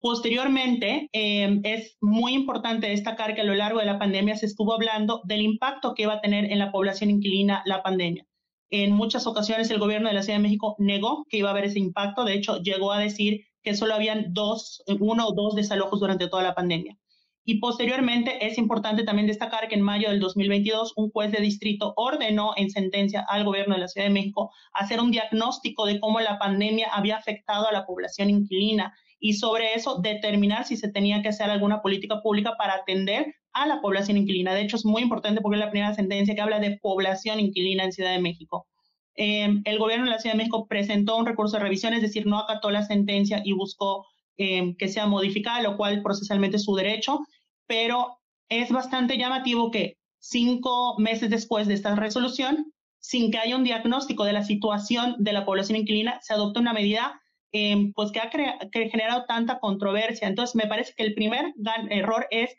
Posteriormente, 0.00 1.08
eh, 1.12 1.60
es 1.62 1.96
muy 2.00 2.34
importante 2.34 2.88
destacar 2.88 3.34
que 3.34 3.40
a 3.40 3.44
lo 3.44 3.54
largo 3.54 3.78
de 3.78 3.86
la 3.86 3.98
pandemia 3.98 4.36
se 4.36 4.46
estuvo 4.46 4.74
hablando 4.74 5.22
del 5.24 5.40
impacto 5.42 5.94
que 5.94 6.02
iba 6.02 6.14
a 6.14 6.20
tener 6.20 6.50
en 6.52 6.58
la 6.58 6.72
población 6.72 7.08
inquilina 7.08 7.62
la 7.64 7.82
pandemia. 7.82 8.26
En 8.74 8.92
muchas 8.92 9.26
ocasiones 9.26 9.70
el 9.70 9.78
gobierno 9.78 10.08
de 10.08 10.14
la 10.14 10.22
Ciudad 10.22 10.38
de 10.38 10.44
México 10.44 10.76
negó 10.78 11.26
que 11.28 11.36
iba 11.36 11.50
a 11.50 11.52
haber 11.52 11.66
ese 11.66 11.78
impacto. 11.78 12.24
De 12.24 12.32
hecho, 12.32 12.56
llegó 12.62 12.90
a 12.90 12.98
decir 12.98 13.44
que 13.62 13.74
solo 13.74 13.94
habían 13.94 14.32
dos, 14.32 14.82
uno 14.98 15.28
o 15.28 15.34
dos 15.34 15.54
desalojos 15.54 16.00
durante 16.00 16.26
toda 16.26 16.42
la 16.42 16.54
pandemia. 16.54 16.96
Y 17.44 17.58
posteriormente 17.58 18.46
es 18.46 18.56
importante 18.56 19.04
también 19.04 19.26
destacar 19.26 19.68
que 19.68 19.74
en 19.74 19.82
mayo 19.82 20.08
del 20.08 20.20
2022 20.20 20.94
un 20.96 21.10
juez 21.10 21.30
de 21.32 21.42
distrito 21.42 21.92
ordenó 21.96 22.54
en 22.56 22.70
sentencia 22.70 23.26
al 23.28 23.44
gobierno 23.44 23.74
de 23.74 23.82
la 23.82 23.88
Ciudad 23.88 24.06
de 24.06 24.14
México 24.14 24.50
hacer 24.72 25.00
un 25.00 25.10
diagnóstico 25.10 25.84
de 25.84 26.00
cómo 26.00 26.20
la 26.20 26.38
pandemia 26.38 26.88
había 26.94 27.18
afectado 27.18 27.68
a 27.68 27.72
la 27.72 27.84
población 27.84 28.30
inquilina 28.30 28.94
y 29.20 29.34
sobre 29.34 29.74
eso 29.74 29.98
determinar 30.00 30.64
si 30.64 30.78
se 30.78 30.90
tenía 30.90 31.20
que 31.20 31.28
hacer 31.28 31.50
alguna 31.50 31.82
política 31.82 32.22
pública 32.22 32.54
para 32.56 32.76
atender 32.76 33.34
a 33.52 33.66
la 33.66 33.80
población 33.80 34.16
inquilina. 34.16 34.54
De 34.54 34.62
hecho, 34.62 34.76
es 34.76 34.84
muy 34.84 35.02
importante 35.02 35.40
porque 35.40 35.56
es 35.56 35.64
la 35.64 35.70
primera 35.70 35.94
sentencia 35.94 36.34
que 36.34 36.40
habla 36.40 36.60
de 36.60 36.78
población 36.80 37.40
inquilina 37.40 37.84
en 37.84 37.92
Ciudad 37.92 38.12
de 38.12 38.20
México. 38.20 38.66
Eh, 39.14 39.60
el 39.64 39.78
gobierno 39.78 40.06
de 40.06 40.10
la 40.10 40.18
Ciudad 40.18 40.34
de 40.34 40.38
México 40.38 40.66
presentó 40.66 41.16
un 41.16 41.26
recurso 41.26 41.56
de 41.56 41.62
revisión, 41.62 41.92
es 41.92 42.02
decir, 42.02 42.26
no 42.26 42.38
acató 42.38 42.70
la 42.70 42.84
sentencia 42.84 43.42
y 43.44 43.52
buscó 43.52 44.06
eh, 44.38 44.74
que 44.78 44.88
sea 44.88 45.06
modificada, 45.06 45.62
lo 45.62 45.76
cual 45.76 46.02
procesalmente 46.02 46.56
es 46.56 46.64
su 46.64 46.74
derecho, 46.74 47.20
pero 47.66 48.18
es 48.48 48.70
bastante 48.70 49.18
llamativo 49.18 49.70
que 49.70 49.98
cinco 50.18 50.96
meses 50.98 51.28
después 51.28 51.66
de 51.66 51.74
esta 51.74 51.94
resolución, 51.94 52.72
sin 53.00 53.30
que 53.30 53.38
haya 53.38 53.56
un 53.56 53.64
diagnóstico 53.64 54.24
de 54.24 54.32
la 54.32 54.44
situación 54.44 55.16
de 55.18 55.32
la 55.32 55.44
población 55.44 55.76
inquilina, 55.76 56.18
se 56.22 56.32
adopta 56.32 56.60
una 56.60 56.72
medida 56.72 57.20
eh, 57.52 57.92
pues 57.94 58.12
que 58.12 58.20
ha 58.20 58.30
generado 58.30 59.24
tanta 59.26 59.58
controversia. 59.58 60.28
Entonces, 60.28 60.54
me 60.54 60.66
parece 60.66 60.94
que 60.96 61.02
el 61.02 61.14
primer 61.14 61.52
error 61.90 62.26
es 62.30 62.54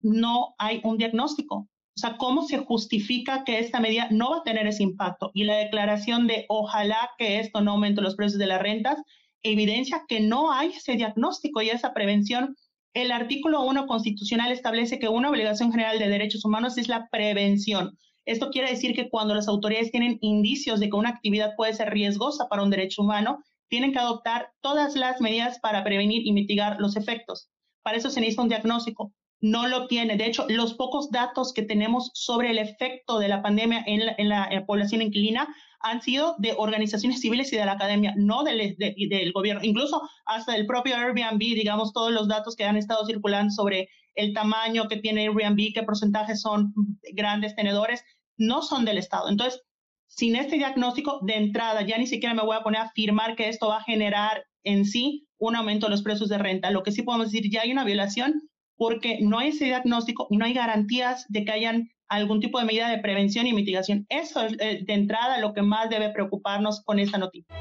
no 0.00 0.54
hay 0.58 0.80
un 0.84 0.98
diagnóstico. 0.98 1.56
O 1.98 2.00
sea, 2.00 2.16
¿cómo 2.16 2.42
se 2.46 2.58
justifica 2.58 3.42
que 3.42 3.58
esta 3.58 3.80
medida 3.80 4.06
no 4.10 4.30
va 4.30 4.36
a 4.38 4.42
tener 4.44 4.66
ese 4.68 4.84
impacto? 4.84 5.32
Y 5.34 5.44
la 5.44 5.56
declaración 5.56 6.28
de 6.28 6.46
ojalá 6.48 7.10
que 7.18 7.40
esto 7.40 7.60
no 7.60 7.72
aumente 7.72 8.00
los 8.00 8.14
precios 8.14 8.38
de 8.38 8.46
las 8.46 8.62
rentas 8.62 8.98
evidencia 9.42 10.04
que 10.08 10.20
no 10.20 10.52
hay 10.52 10.68
ese 10.68 10.94
diagnóstico 10.94 11.62
y 11.62 11.70
esa 11.70 11.94
prevención. 11.94 12.56
El 12.94 13.12
artículo 13.12 13.62
1 13.64 13.86
constitucional 13.86 14.52
establece 14.52 14.98
que 14.98 15.08
una 15.08 15.30
obligación 15.30 15.70
general 15.70 15.98
de 15.98 16.08
derechos 16.08 16.44
humanos 16.44 16.78
es 16.78 16.88
la 16.88 17.08
prevención. 17.10 17.96
Esto 18.24 18.50
quiere 18.50 18.70
decir 18.70 18.94
que 18.94 19.08
cuando 19.08 19.34
las 19.34 19.48
autoridades 19.48 19.90
tienen 19.90 20.18
indicios 20.20 20.80
de 20.80 20.90
que 20.90 20.96
una 20.96 21.10
actividad 21.10 21.54
puede 21.56 21.74
ser 21.74 21.90
riesgosa 21.90 22.48
para 22.48 22.62
un 22.62 22.70
derecho 22.70 23.02
humano, 23.02 23.42
tienen 23.68 23.92
que 23.92 23.98
adoptar 23.98 24.52
todas 24.60 24.96
las 24.96 25.20
medidas 25.20 25.58
para 25.60 25.84
prevenir 25.84 26.26
y 26.26 26.32
mitigar 26.32 26.80
los 26.80 26.96
efectos. 26.96 27.50
Para 27.82 27.96
eso 27.96 28.10
se 28.10 28.20
necesita 28.20 28.42
un 28.42 28.48
diagnóstico 28.48 29.12
no 29.40 29.66
lo 29.68 29.86
tiene. 29.86 30.16
De 30.16 30.26
hecho, 30.26 30.46
los 30.48 30.74
pocos 30.74 31.10
datos 31.10 31.52
que 31.52 31.62
tenemos 31.62 32.10
sobre 32.14 32.50
el 32.50 32.58
efecto 32.58 33.18
de 33.18 33.28
la 33.28 33.42
pandemia 33.42 33.84
en 33.86 34.28
la, 34.28 34.64
población 34.66 35.02
inquilina 35.02 35.54
han 35.80 36.02
sido 36.02 36.34
de 36.38 36.54
organizaciones 36.56 37.20
civiles 37.20 37.52
y 37.52 37.56
de 37.56 37.64
la 37.64 37.72
academia, 37.72 38.14
no 38.16 38.42
del, 38.42 38.76
del 38.76 39.32
gobierno. 39.32 39.62
Incluso 39.62 40.02
hasta 40.26 40.56
el 40.56 40.66
propio 40.66 40.96
Airbnb, 40.96 41.38
digamos, 41.38 41.92
todos 41.92 42.12
los 42.12 42.26
datos 42.26 42.56
que 42.56 42.64
han 42.64 42.76
estado 42.76 43.06
circulando 43.06 43.52
sobre 43.52 43.88
el 44.16 44.34
tamaño 44.34 44.88
que 44.88 44.96
tiene 44.96 45.22
Airbnb, 45.22 45.72
qué 45.72 45.84
porcentajes 45.84 46.40
son 46.40 46.74
grandes 47.12 47.54
tenedores, 47.54 48.02
no 48.36 48.62
son 48.62 48.84
del 48.84 48.98
Estado. 48.98 49.28
Entonces, 49.28 49.62
sin 50.08 50.34
este 50.34 50.56
diagnóstico 50.56 51.20
de 51.22 51.36
entrada, 51.36 51.82
ya 51.82 51.98
ni 51.98 52.06
siquiera 52.06 52.34
me 52.34 52.42
voy 52.42 52.56
a 52.56 52.62
poner 52.62 52.80
a 52.80 52.84
afirmar 52.84 53.36
que 53.36 53.48
esto 53.48 53.68
va 53.68 53.76
a 53.76 53.84
generar 53.84 54.44
en 54.64 54.84
sí 54.84 55.28
un 55.38 55.54
aumento 55.54 55.86
de 55.86 55.90
los 55.90 56.02
precios 56.02 56.28
de 56.28 56.38
renta. 56.38 56.72
Lo 56.72 56.82
que 56.82 56.90
sí 56.90 57.02
podemos 57.02 57.30
decir, 57.30 57.48
ya 57.50 57.60
hay 57.60 57.70
una 57.70 57.84
violación 57.84 58.48
porque 58.78 59.18
no 59.20 59.40
hay 59.40 59.48
ese 59.48 59.66
diagnóstico 59.66 60.28
y 60.30 60.38
no 60.38 60.46
hay 60.46 60.54
garantías 60.54 61.26
de 61.28 61.44
que 61.44 61.52
hayan 61.52 61.90
algún 62.08 62.40
tipo 62.40 62.58
de 62.58 62.64
medida 62.64 62.88
de 62.88 62.98
prevención 62.98 63.46
y 63.46 63.52
mitigación. 63.52 64.06
Eso 64.08 64.40
es 64.40 64.54
eh, 64.60 64.82
de 64.86 64.94
entrada 64.94 65.38
lo 65.40 65.52
que 65.52 65.62
más 65.62 65.90
debe 65.90 66.10
preocuparnos 66.10 66.82
con 66.84 66.98
esta 66.98 67.18
noticia. 67.18 67.54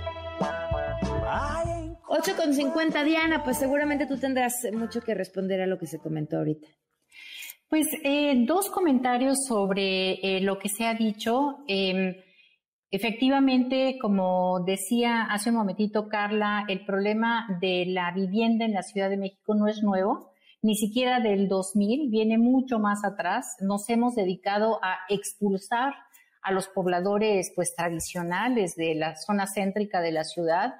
8 2.08 2.32
con 2.38 2.54
50, 2.54 3.04
Diana, 3.04 3.44
pues 3.44 3.58
seguramente 3.58 4.06
tú 4.06 4.18
tendrás 4.18 4.54
mucho 4.72 5.02
que 5.02 5.14
responder 5.14 5.60
a 5.60 5.68
lo 5.68 5.78
que 5.78 5.88
se 5.88 6.00
comentó 6.00 6.38
ahorita. 6.38 6.68
Pues 7.68 7.88
eh, 8.04 8.46
dos 8.46 8.70
comentarios 8.70 9.40
sobre 9.46 10.14
eh, 10.14 10.40
lo 10.40 10.58
que 10.58 10.70
se 10.70 10.86
ha 10.86 10.94
dicho. 10.94 11.58
Em, 11.68 12.16
efectivamente, 12.90 13.98
como 14.00 14.64
decía 14.66 15.24
hace 15.24 15.50
un 15.50 15.58
momentito 15.58 16.08
Carla, 16.08 16.64
el 16.70 16.86
problema 16.86 17.46
de 17.60 17.86
la 17.88 18.14
vivienda 18.14 18.64
en 18.64 18.74
la 18.74 18.84
Ciudad 18.84 19.10
de 19.10 19.18
México 19.18 19.54
no 19.54 19.68
es 19.68 19.84
nuevo 19.84 20.32
ni 20.62 20.76
siquiera 20.76 21.20
del 21.20 21.48
2000, 21.48 22.10
viene 22.10 22.38
mucho 22.38 22.80
más 22.80 23.04
atrás. 23.04 23.56
Nos 23.60 23.90
hemos 23.90 24.16
dedicado 24.16 24.80
a 24.84 24.98
expulsar 25.10 25.94
a 26.42 26.52
los 26.52 26.68
pobladores 26.68 27.52
pues 27.56 27.76
tradicionales 27.76 28.76
de 28.76 28.96
la 28.96 29.16
zona 29.16 29.46
céntrica 29.48 30.02
de 30.02 30.12
la 30.12 30.24
ciudad 30.24 30.76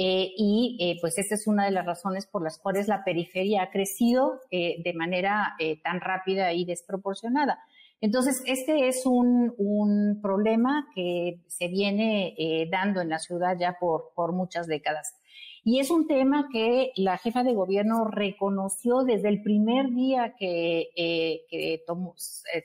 eh, 0.00 0.30
y 0.36 0.76
eh, 0.80 0.96
pues 1.00 1.18
esta 1.18 1.34
es 1.34 1.48
una 1.48 1.64
de 1.64 1.72
las 1.72 1.84
razones 1.84 2.26
por 2.26 2.40
las 2.44 2.56
cuales 2.56 2.86
la 2.86 3.02
periferia 3.02 3.64
ha 3.64 3.70
crecido 3.70 4.40
eh, 4.52 4.76
de 4.84 4.94
manera 4.94 5.56
tan 5.82 6.00
rápida 6.00 6.52
y 6.52 6.64
desproporcionada. 6.64 7.58
Entonces, 8.00 8.40
este 8.46 8.86
es 8.86 9.04
un, 9.06 9.52
un 9.58 10.20
problema 10.22 10.86
que 10.94 11.40
se 11.48 11.66
viene 11.66 12.68
dando 12.70 13.00
en 13.00 13.08
la 13.08 13.18
ciudad 13.18 13.56
ya 13.58 13.76
por, 13.80 14.12
por 14.14 14.32
muchas 14.32 14.68
décadas. 14.68 15.16
Y 15.64 15.80
es 15.80 15.90
un 15.90 16.06
tema 16.06 16.48
que 16.52 16.92
la 16.96 17.18
jefa 17.18 17.42
de 17.42 17.54
gobierno 17.54 18.04
reconoció 18.04 19.02
desde 19.04 19.28
el 19.28 19.42
primer 19.42 19.90
día 19.90 20.34
que, 20.38 20.88
eh, 20.96 21.82
tomó, 21.86 22.14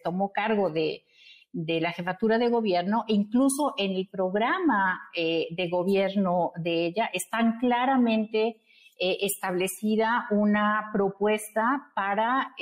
tomó, 0.04 0.32
cargo 0.32 0.70
de, 0.70 1.04
la 1.52 1.92
jefatura 1.92 2.38
de 2.38 2.50
gobierno 2.50 3.06
e 3.08 3.14
incluso 3.14 3.74
en 3.78 3.92
el 3.92 4.08
programa 4.08 5.00
eh, 5.16 5.48
de 5.52 5.70
gobierno 5.70 6.52
de 6.56 6.88
ella 6.88 7.10
están 7.14 7.60
claramente 7.60 8.58
eh, 9.00 9.18
establecida 9.22 10.28
una 10.32 10.90
propuesta 10.92 11.92
para, 11.96 12.56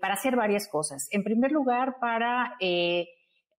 para 0.00 0.14
hacer 0.14 0.34
varias 0.34 0.68
cosas. 0.68 1.06
En 1.12 1.22
primer 1.22 1.52
lugar, 1.52 1.96
para 2.00 2.56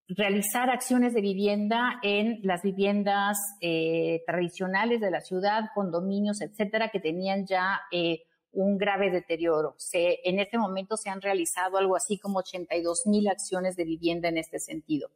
realizar 0.08 0.70
acciones 0.70 1.12
de 1.12 1.20
vivienda 1.20 2.00
en 2.02 2.40
las 2.42 2.62
viviendas 2.62 3.36
eh, 3.60 4.22
tradicionales 4.26 5.00
de 5.00 5.10
la 5.10 5.20
ciudad, 5.20 5.64
condominios, 5.74 6.40
etcétera, 6.40 6.88
que 6.88 7.00
tenían 7.00 7.46
ya 7.46 7.80
eh, 7.92 8.22
un 8.52 8.78
grave 8.78 9.10
deterioro. 9.10 9.76
En 9.92 10.38
este 10.38 10.56
momento 10.56 10.96
se 10.96 11.10
han 11.10 11.20
realizado 11.20 11.76
algo 11.76 11.94
así 11.94 12.18
como 12.18 12.38
82 12.38 13.06
mil 13.06 13.28
acciones 13.28 13.76
de 13.76 13.84
vivienda 13.84 14.28
en 14.28 14.38
este 14.38 14.58
sentido. 14.58 15.10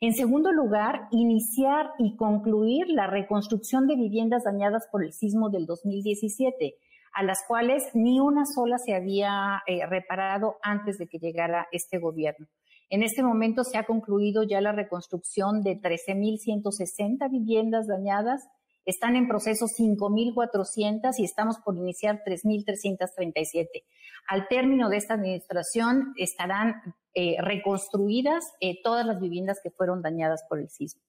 En 0.00 0.14
segundo 0.14 0.50
lugar, 0.50 1.08
iniciar 1.10 1.90
y 1.98 2.16
concluir 2.16 2.88
la 2.88 3.06
reconstrucción 3.06 3.86
de 3.86 3.96
viviendas 3.96 4.44
dañadas 4.44 4.88
por 4.90 5.04
el 5.04 5.12
sismo 5.12 5.50
del 5.50 5.66
2017 5.66 6.76
a 7.12 7.22
las 7.22 7.44
cuales 7.46 7.84
ni 7.94 8.20
una 8.20 8.46
sola 8.46 8.78
se 8.78 8.94
había 8.94 9.62
eh, 9.66 9.84
reparado 9.86 10.56
antes 10.62 10.98
de 10.98 11.06
que 11.06 11.18
llegara 11.18 11.68
este 11.70 11.98
gobierno. 11.98 12.46
En 12.92 13.02
este 13.02 13.22
momento 13.22 13.64
se 13.64 13.78
ha 13.78 13.84
concluido 13.84 14.42
ya 14.42 14.60
la 14.60 14.72
reconstrucción 14.72 15.62
de 15.62 15.80
13.160 15.80 17.30
viviendas 17.30 17.86
dañadas. 17.86 18.46
Están 18.84 19.16
en 19.16 19.28
proceso 19.28 19.64
5.400 19.64 21.14
y 21.16 21.24
estamos 21.24 21.56
por 21.64 21.74
iniciar 21.74 22.20
3.337. 22.22 23.66
Al 24.28 24.46
término 24.46 24.90
de 24.90 24.98
esta 24.98 25.14
administración 25.14 26.12
estarán 26.18 26.82
eh, 27.14 27.36
reconstruidas 27.40 28.44
eh, 28.60 28.82
todas 28.82 29.06
las 29.06 29.18
viviendas 29.18 29.60
que 29.62 29.70
fueron 29.70 30.02
dañadas 30.02 30.44
por 30.46 30.60
el 30.60 30.68
sismo. 30.68 31.00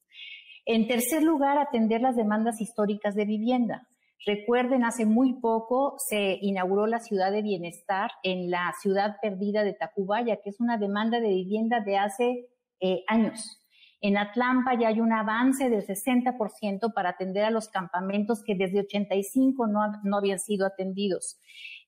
En 0.65 0.87
tercer 0.87 1.21
lugar, 1.21 1.57
atender 1.57 1.99
las 1.99 2.15
demandas 2.15 2.61
históricas 2.61 3.13
de 3.13 3.25
vivienda. 3.25 3.89
Recuerden, 4.25 4.85
hace 4.85 5.05
muy 5.05 5.33
poco 5.33 5.95
se 5.97 6.37
inauguró 6.41 6.87
la 6.87 6.99
ciudad 6.99 7.31
de 7.31 7.41
bienestar 7.41 8.11
en 8.23 8.49
la 8.49 8.73
ciudad 8.81 9.17
perdida 9.21 9.63
de 9.63 9.73
Tacubaya, 9.73 10.37
que 10.41 10.49
es 10.49 10.61
una 10.61 10.77
demanda 10.77 11.19
de 11.19 11.27
vivienda 11.27 11.81
de 11.81 11.97
hace 11.97 12.47
eh, 12.79 13.03
años. 13.07 13.59
En 13.99 14.17
Atlampa 14.17 14.79
ya 14.79 14.89
hay 14.89 15.01
un 15.01 15.11
avance 15.11 15.69
del 15.69 15.85
60% 15.85 16.93
para 16.93 17.09
atender 17.09 17.43
a 17.43 17.51
los 17.51 17.67
campamentos 17.67 18.43
que 18.45 18.55
desde 18.55 18.79
85 18.79 19.67
no, 19.67 19.81
no 20.03 20.17
habían 20.17 20.39
sido 20.39 20.65
atendidos. 20.65 21.39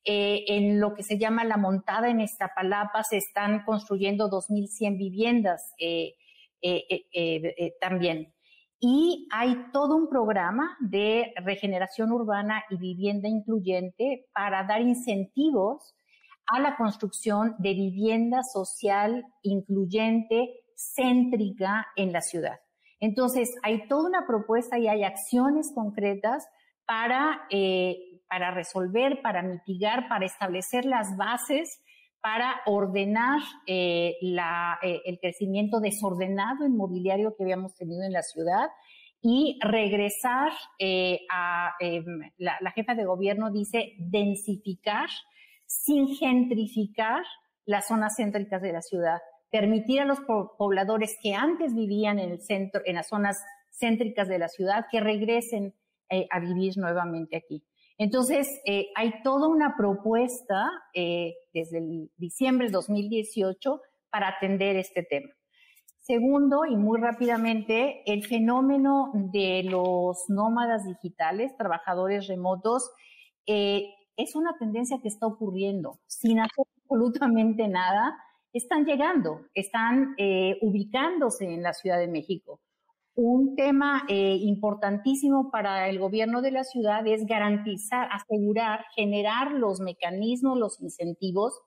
Eh, 0.04 0.44
en 0.48 0.82
lo 0.82 0.94
que 0.94 1.04
se 1.04 1.18
llama 1.18 1.46
la 1.46 1.58
montada 1.58 2.10
en 2.10 2.20
Iztapalapa 2.20 3.04
se 3.04 3.18
están 3.18 3.63
construyendo 3.63 4.30
2.100 4.30 4.98
viviendas 4.98 5.74
eh, 5.80 6.15
también. 7.80 8.35
Y 8.79 9.27
hay 9.32 9.72
todo 9.72 9.96
un 9.96 10.10
programa 10.10 10.77
de 10.79 11.34
regeneración 11.38 12.12
urbana 12.12 12.63
y 12.70 12.77
vivienda 12.77 13.27
incluyente 13.27 14.27
para 14.34 14.63
dar 14.65 14.82
incentivos 14.82 15.96
a 16.48 16.60
la 16.60 16.75
construcción 16.77 17.55
de 17.58 17.74
vivienda 17.74 18.44
social 18.44 19.25
incluyente 19.41 20.50
céntrica 20.75 21.88
en 21.96 22.12
la 22.12 22.22
ciudad. 22.22 22.60
Entonces, 23.00 23.55
hay 23.63 23.88
toda 23.88 24.10
una 24.10 24.27
propuesta 24.27 24.77
y 24.77 24.88
hay 24.88 25.03
acciones 25.03 25.72
concretas 25.74 26.48
para, 26.86 27.41
eh, 27.50 27.98
para 28.29 28.51
resolver, 28.51 29.22
para 29.22 29.41
mitigar, 29.41 30.08
para 30.08 30.25
establecer 30.25 30.86
las 30.86 31.15
bases 31.17 31.82
para 32.25 32.55
ordenar 32.65 33.39
eh, 33.67 34.15
eh, 34.20 35.01
el 35.05 35.20
crecimiento 35.20 35.79
desordenado 35.79 36.65
inmobiliario 36.65 37.36
que 37.36 37.44
habíamos 37.44 37.75
tenido 37.75 38.01
en 38.01 38.13
la 38.13 38.24
ciudad 38.24 38.65
y 39.22 39.60
regresar 39.62 40.51
eh, 40.79 41.20
a, 41.32 41.74
em, 41.79 42.32
la, 42.38 42.72
jefa 42.74 42.96
de 42.96 43.05
gobierno 43.05 43.51
dice, 43.51 43.94
densificar 44.00 45.08
sin 45.67 46.15
gentrificar 46.15 47.22
las 47.63 47.86
zonas 47.86 48.15
céntricas 48.17 48.60
de 48.63 48.74
la 48.74 48.82
ciudad, 48.82 49.20
permitir 49.51 50.01
a 50.01 50.05
los 50.05 50.20
pobladores 50.58 51.15
que 51.22 51.36
antes 51.36 51.75
vivían 51.75 52.17
en 52.17 52.32
el 52.32 52.41
centro, 52.41 52.82
en 52.86 52.96
las 52.96 53.08
zonas 53.08 53.38
céntricas 53.70 54.27
de 54.27 54.39
la 54.39 54.48
ciudad, 54.48 54.88
que 54.89 55.00
regresen 55.00 55.75
a 56.32 56.39
vivir 56.39 56.74
nuevamente 56.77 57.38
aquí. 57.38 57.63
Entonces, 57.98 58.62
eh, 58.66 58.88
hay 58.96 59.22
toda 59.24 59.48
una 59.48 59.75
propuesta 59.78 60.70
eh, 60.94 61.36
desde 61.54 61.78
el 61.78 62.12
diciembre 62.18 62.68
de 62.68 62.74
2018 62.74 63.82
para 64.10 64.30
atender 64.30 64.75
este 64.75 65.04
tema. 65.04 65.30
Segundo, 66.00 66.66
y 66.66 66.75
muy 66.75 67.00
rápidamente, 67.00 68.04
el 68.06 68.25
fenómeno 68.25 69.12
de 69.14 69.64
los 69.64 70.25
nómadas 70.28 70.86
digitales, 70.86 71.56
trabajadores 71.58 72.28
remotos, 72.28 72.92
eh, 73.48 73.88
es 74.18 74.36
una 74.36 74.56
tendencia 74.58 75.00
que 75.02 75.08
está 75.08 75.25
ocurriendo 75.25 76.00
sin 76.06 76.40
hacer 76.40 76.66
absolutamente 76.84 77.68
nada. 77.68 78.16
Están 78.54 78.86
llegando, 78.86 79.42
están 79.54 80.16
ubicándose 80.62 81.46
en 81.46 81.62
la 81.62 81.74
Ciudad 81.74 81.98
de 81.98 82.08
México. 82.08 82.62
Un 83.16 83.56
tema 83.56 84.04
eh, 84.10 84.38
importantísimo 84.42 85.50
para 85.50 85.88
el 85.88 86.00
gobierno 86.00 86.42
de 86.42 86.52
la 86.52 86.66
ciudad 86.66 87.08
es 87.08 87.26
garantizar, 87.26 88.10
asegurar, 88.12 88.86
generar 88.94 89.54
los 89.54 89.80
mecanismos, 89.80 90.58
los 90.58 90.82
incentivos 90.82 91.62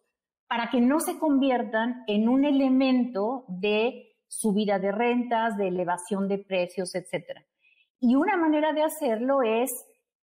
para 0.46 0.68
que 0.70 0.80
no 0.82 1.00
se 1.00 1.18
conviertan 1.18 2.04
en 2.06 2.28
un 2.28 2.44
elemento 2.44 3.46
de 3.48 4.14
subida 4.28 4.78
de 4.78 4.92
rentas, 4.92 5.56
de 5.56 5.68
elevación 5.68 6.28
de 6.28 6.38
precios, 6.38 6.94
etc. 6.94 7.40
Y 7.98 8.14
una 8.14 8.36
manera 8.36 8.74
de 8.74 8.82
hacerlo 8.82 9.42
es 9.42 9.70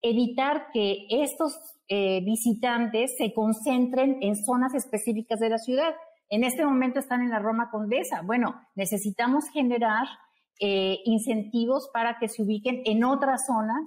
evitar 0.04 0.68
que 0.72 1.08
estos 1.10 1.58
eh, 1.88 2.22
visitantes 2.24 3.16
se 3.18 3.34
concentren 3.34 4.20
en 4.22 4.36
zonas 4.36 4.76
específicas 4.76 5.40
de 5.40 5.50
la 5.50 5.58
ciudad. 5.58 5.96
En 6.30 6.44
este 6.44 6.66
momento 6.66 7.00
están 7.00 7.22
en 7.22 7.32
la 7.32 7.40
Roma 7.40 7.70
Condesa. 7.72 8.22
Bueno, 8.24 8.56
necesitamos 8.76 9.50
generar 9.50 10.08
eh, 10.60 11.00
incentivos 11.04 11.90
para 11.94 12.18
que 12.18 12.30
se 12.30 12.42
ubiquen 12.42 12.82
en 12.86 13.04
otras 13.04 13.46
zonas, 13.46 13.82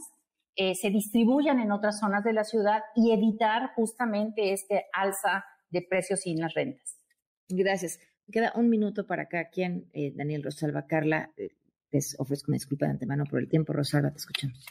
eh, 0.55 0.75
se 0.75 0.91
distribuyan 0.91 1.61
en 1.61 1.73
otras 1.73 1.99
zonas 1.99 2.25
de 2.25 2.35
la 2.35 2.45
ciudad 2.45 2.83
y 2.95 3.13
evitar 3.13 3.73
justamente 3.75 4.53
este 4.53 4.85
alza 4.93 5.45
de 5.71 5.83
precios 5.83 6.27
y 6.27 6.35
las 6.37 6.53
rentas. 6.53 6.99
Gracias. 7.49 7.99
Me 8.27 8.33
queda 8.33 8.53
un 8.55 8.69
minuto 8.69 9.07
para 9.07 9.29
cada 9.29 9.49
quien. 9.49 9.89
Eh, 9.95 10.13
Daniel 10.15 10.43
Rosalba, 10.43 10.87
Carla, 10.87 11.31
les 11.91 12.19
ofrezco 12.21 12.51
una 12.51 12.57
disculpa 12.57 12.85
de 12.85 12.93
antemano 12.93 13.25
por 13.25 13.39
el 13.39 13.49
tiempo. 13.49 13.73
Rosalba, 13.73 14.11
te 14.11 14.19
escuchamos. 14.19 14.67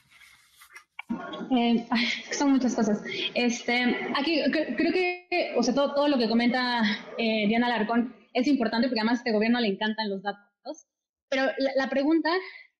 son 2.31 2.51
muchas 2.51 2.75
cosas. 2.75 3.01
Este, 3.33 3.73
aquí 4.15 4.41
creo 4.51 4.93
que, 4.93 5.53
o 5.57 5.63
sea, 5.63 5.73
todo, 5.73 5.95
todo 5.95 6.07
lo 6.09 6.19
que 6.19 6.29
comenta 6.29 6.83
Diana 7.17 7.69
Larcón 7.69 8.13
es 8.33 8.45
importante 8.45 8.87
porque 8.87 8.99
además 8.99 9.19
a 9.19 9.21
este 9.21 9.31
gobierno 9.31 9.59
le 9.59 9.69
encantan 9.69 10.09
los 10.09 10.21
datos 10.21 10.47
pero 11.29 11.43
la, 11.75 11.89
pregunta 11.89 12.29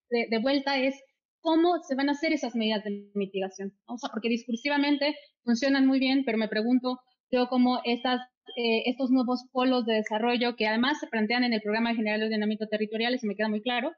de, 0.10 0.40
vuelta 0.40 0.78
es, 0.78 0.96
¿cómo 1.42 1.82
se 1.84 1.96
van 1.96 2.10
a 2.10 2.14
hacer 2.14 2.34
esas 2.34 2.56
medidas 2.56 2.84
de 2.84 3.10
mitigación? 3.14 3.74
O 3.88 3.98
sea, 3.98 4.10
porque 4.12 4.30
discursivamente 4.30 5.16
funcionan 5.44 5.86
muy 5.86 6.00
bien, 6.00 6.24
pero 6.26 6.38
me 6.38 6.48
pregunto, 6.48 7.00
creo 7.30 7.48
cómo 7.48 7.80
eh, 7.86 8.84
estos 8.86 9.12
nuevos 9.12 9.46
polos 9.52 9.86
de 9.86 9.96
desarrollo 9.96 10.56
que 10.56 10.68
además 10.68 11.00
se 11.00 11.08
plantean 11.08 11.44
en 11.44 11.54
el 11.54 11.62
Programa 11.62 11.96
General 11.96 12.20
de 12.20 12.28
Ordenamiento 12.28 12.68
Territorial, 12.68 13.20
se 13.20 13.28
me 13.28 13.36
queda 13.36 13.50
muy 13.50 13.62
claro, 13.62 13.92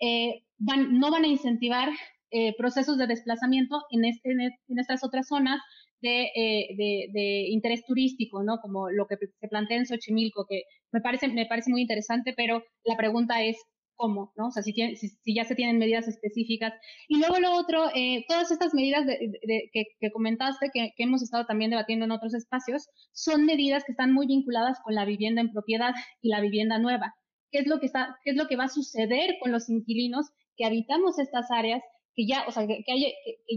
eh, 0.00 0.44
van, 0.58 0.98
no 0.98 1.10
van 1.10 1.24
a 1.24 1.28
incentivar 1.28 1.90
eh, 2.30 2.54
procesos 2.56 2.96
de 2.96 3.06
desplazamiento 3.06 3.82
en, 3.90 4.04
este, 4.04 4.30
en, 4.30 4.78
estas 4.78 5.04
otras 5.04 5.26
zonas 5.28 5.60
de, 6.00 6.30
de, 6.78 7.08
de, 7.12 7.48
interés 7.50 7.84
turístico, 7.84 8.42
¿no? 8.42 8.58
Como 8.60 8.88
lo 8.88 9.06
que 9.06 9.16
se 9.16 9.48
plantea 9.48 9.76
en 9.76 9.84
Xochimilco, 9.84 10.46
que 10.48 10.62
me 10.92 11.00
parece, 11.00 11.28
me 11.28 11.44
parece 11.44 11.70
muy 11.70 11.82
interesante, 11.82 12.32
pero 12.34 12.62
la 12.84 12.96
pregunta 12.96 13.42
es, 13.42 13.56
cómo, 14.00 14.32
¿no? 14.36 14.48
O 14.48 14.50
sea, 14.50 14.62
si, 14.62 14.72
ya 14.72 15.44
se 15.44 15.54
tienen 15.54 15.78
medidas 15.78 16.08
específicas. 16.08 16.72
Y 17.06 17.18
luego 17.18 17.38
lo 17.38 17.52
otro, 17.52 17.90
eh, 17.94 18.24
todas 18.26 18.50
estas 18.50 18.72
medidas 18.72 19.04
que, 19.06 20.10
comentaste, 20.10 20.70
que, 20.72 20.92
hemos 20.96 21.22
estado 21.22 21.44
también 21.44 21.70
debatiendo 21.70 22.06
en 22.06 22.12
otros 22.12 22.32
espacios, 22.34 22.88
son 23.12 23.44
medidas 23.44 23.84
que 23.84 23.92
están 23.92 24.12
muy 24.12 24.26
vinculadas 24.26 24.78
con 24.82 24.94
la 24.94 25.04
vivienda 25.04 25.42
en 25.42 25.52
propiedad 25.52 25.92
y 26.22 26.30
la 26.30 26.40
vivienda 26.40 26.78
nueva. 26.78 27.14
¿Qué 27.50 27.58
es 27.58 27.66
lo 27.66 27.78
que, 27.78 27.86
está, 27.86 28.16
qué 28.24 28.30
es 28.30 28.36
lo 28.36 28.48
que 28.48 28.56
va 28.56 28.64
a 28.64 28.68
suceder 28.68 29.36
con 29.40 29.52
los 29.52 29.68
inquilinos 29.68 30.30
que 30.56 30.64
habitamos 30.64 31.18
estas 31.18 31.50
áreas? 31.50 31.82
que 32.16 32.26
ya, 32.26 32.44
o 32.48 32.50
sea, 32.50 32.66
que, 32.66 32.82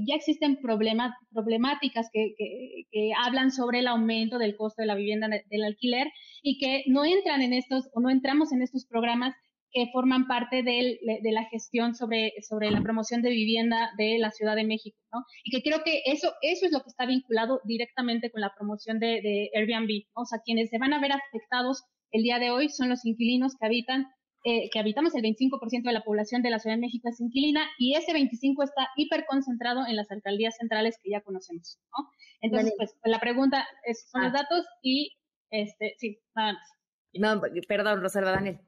ya 0.07 0.15
existen 0.15 0.57
problemas, 0.62 1.12
problemáticas 1.32 2.08
que, 2.13 2.36
que, 2.38 3.12
hablan 3.25 3.51
sobre 3.51 3.79
el 3.79 3.88
aumento 3.88 4.38
del 4.38 4.56
costo 4.56 4.84
de 4.84 4.86
la 4.86 4.93
vivienda 4.93 5.27
del 5.27 5.63
alquiler 5.63 6.08
y 6.43 6.60
que 6.60 6.84
no 6.86 7.03
entran 7.03 7.41
en 7.41 7.53
estos 7.53 7.89
o 7.95 7.99
no 7.99 8.12
entramos 8.12 8.51
en 8.51 8.62
estos 8.62 8.86
programas 8.86 9.34
que 9.73 9.89
forman 9.91 10.27
parte 10.27 10.62
de, 10.62 10.99
la 11.23 11.45
gestión 11.45 11.95
sobre, 11.95 12.33
sobre 12.47 12.69
la 12.69 12.81
promoción 12.81 13.23
de 13.23 13.31
vivienda 13.31 13.89
de 13.97 14.19
la 14.19 14.29
Ciudad 14.29 14.55
de 14.55 14.63
México, 14.63 14.97
¿no? 15.12 15.23
Y 15.43 15.51
que 15.51 15.67
creo 15.67 15.83
que 15.83 16.03
eso, 16.05 16.31
eso 16.43 16.67
es 16.67 16.71
lo 16.71 16.81
que 16.81 16.89
está 16.89 17.07
vinculado 17.07 17.59
directamente 17.65 18.29
con 18.31 18.41
la 18.41 18.53
promoción 18.55 18.99
de, 18.99 19.49
Airbnb, 19.55 20.05
O 20.13 20.25
sea, 20.25 20.39
quienes 20.45 20.69
se 20.69 20.77
van 20.77 20.93
a 20.93 21.01
ver 21.01 21.12
afectados 21.12 21.83
el 22.12 22.21
día 22.21 22.38
de 22.38 22.51
hoy 22.51 22.69
son 22.69 22.89
los 22.89 23.03
inquilinos 23.03 23.55
que 23.59 23.65
habitan, 23.65 24.05
eh, 24.45 24.69
que 24.71 24.79
habitamos 24.79 25.15
el 25.15 25.23
25% 25.23 25.83
de 25.83 25.93
la 25.93 26.03
población 26.03 26.43
de 26.43 26.51
la 26.51 26.59
Ciudad 26.59 26.75
de 26.75 26.81
México 26.81 27.09
es 27.09 27.19
inquilina 27.19 27.65
y 27.79 27.95
ese 27.95 28.13
25% 28.13 28.63
está 28.63 28.88
hiperconcentrado 28.95 29.88
en 29.88 29.95
las 29.95 30.12
alcaldías 30.12 30.55
centrales 30.57 30.99
que 31.01 31.09
ya 31.09 31.21
conocemos, 31.21 31.79
¿no? 31.97 32.09
Entonces, 32.41 32.73
pues 32.77 32.93
la 33.05 33.19
pregunta 33.19 33.65
es, 33.86 34.07
son 34.12 34.21
los 34.21 34.33
ah. 34.36 34.43
datos 34.43 34.65
y, 34.83 35.17
este, 35.49 35.95
sí, 35.97 36.19
nada 36.36 36.53
más. 36.53 36.69
No, 37.13 37.41
perdón, 37.67 38.01
Rosalba 38.01 38.31
Daniel. 38.31 38.59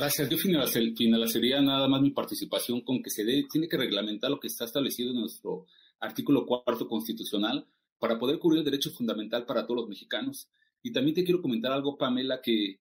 Gracias. 0.00 0.30
Yo 0.30 0.38
finalizaría 0.38 1.60
nada 1.60 1.86
más 1.86 2.00
mi 2.00 2.10
participación 2.10 2.80
con 2.80 3.02
que 3.02 3.10
se 3.10 3.22
dé, 3.22 3.44
tiene 3.52 3.68
que 3.68 3.76
reglamentar 3.76 4.30
lo 4.30 4.40
que 4.40 4.46
está 4.46 4.64
establecido 4.64 5.10
en 5.10 5.20
nuestro 5.20 5.66
artículo 5.98 6.46
cuarto 6.46 6.88
constitucional 6.88 7.66
para 7.98 8.18
poder 8.18 8.38
cubrir 8.38 8.60
el 8.60 8.64
derecho 8.64 8.90
fundamental 8.92 9.44
para 9.44 9.66
todos 9.66 9.82
los 9.82 9.88
mexicanos. 9.90 10.48
Y 10.82 10.90
también 10.90 11.16
te 11.16 11.22
quiero 11.22 11.42
comentar 11.42 11.70
algo, 11.72 11.98
Pamela, 11.98 12.40
que 12.40 12.80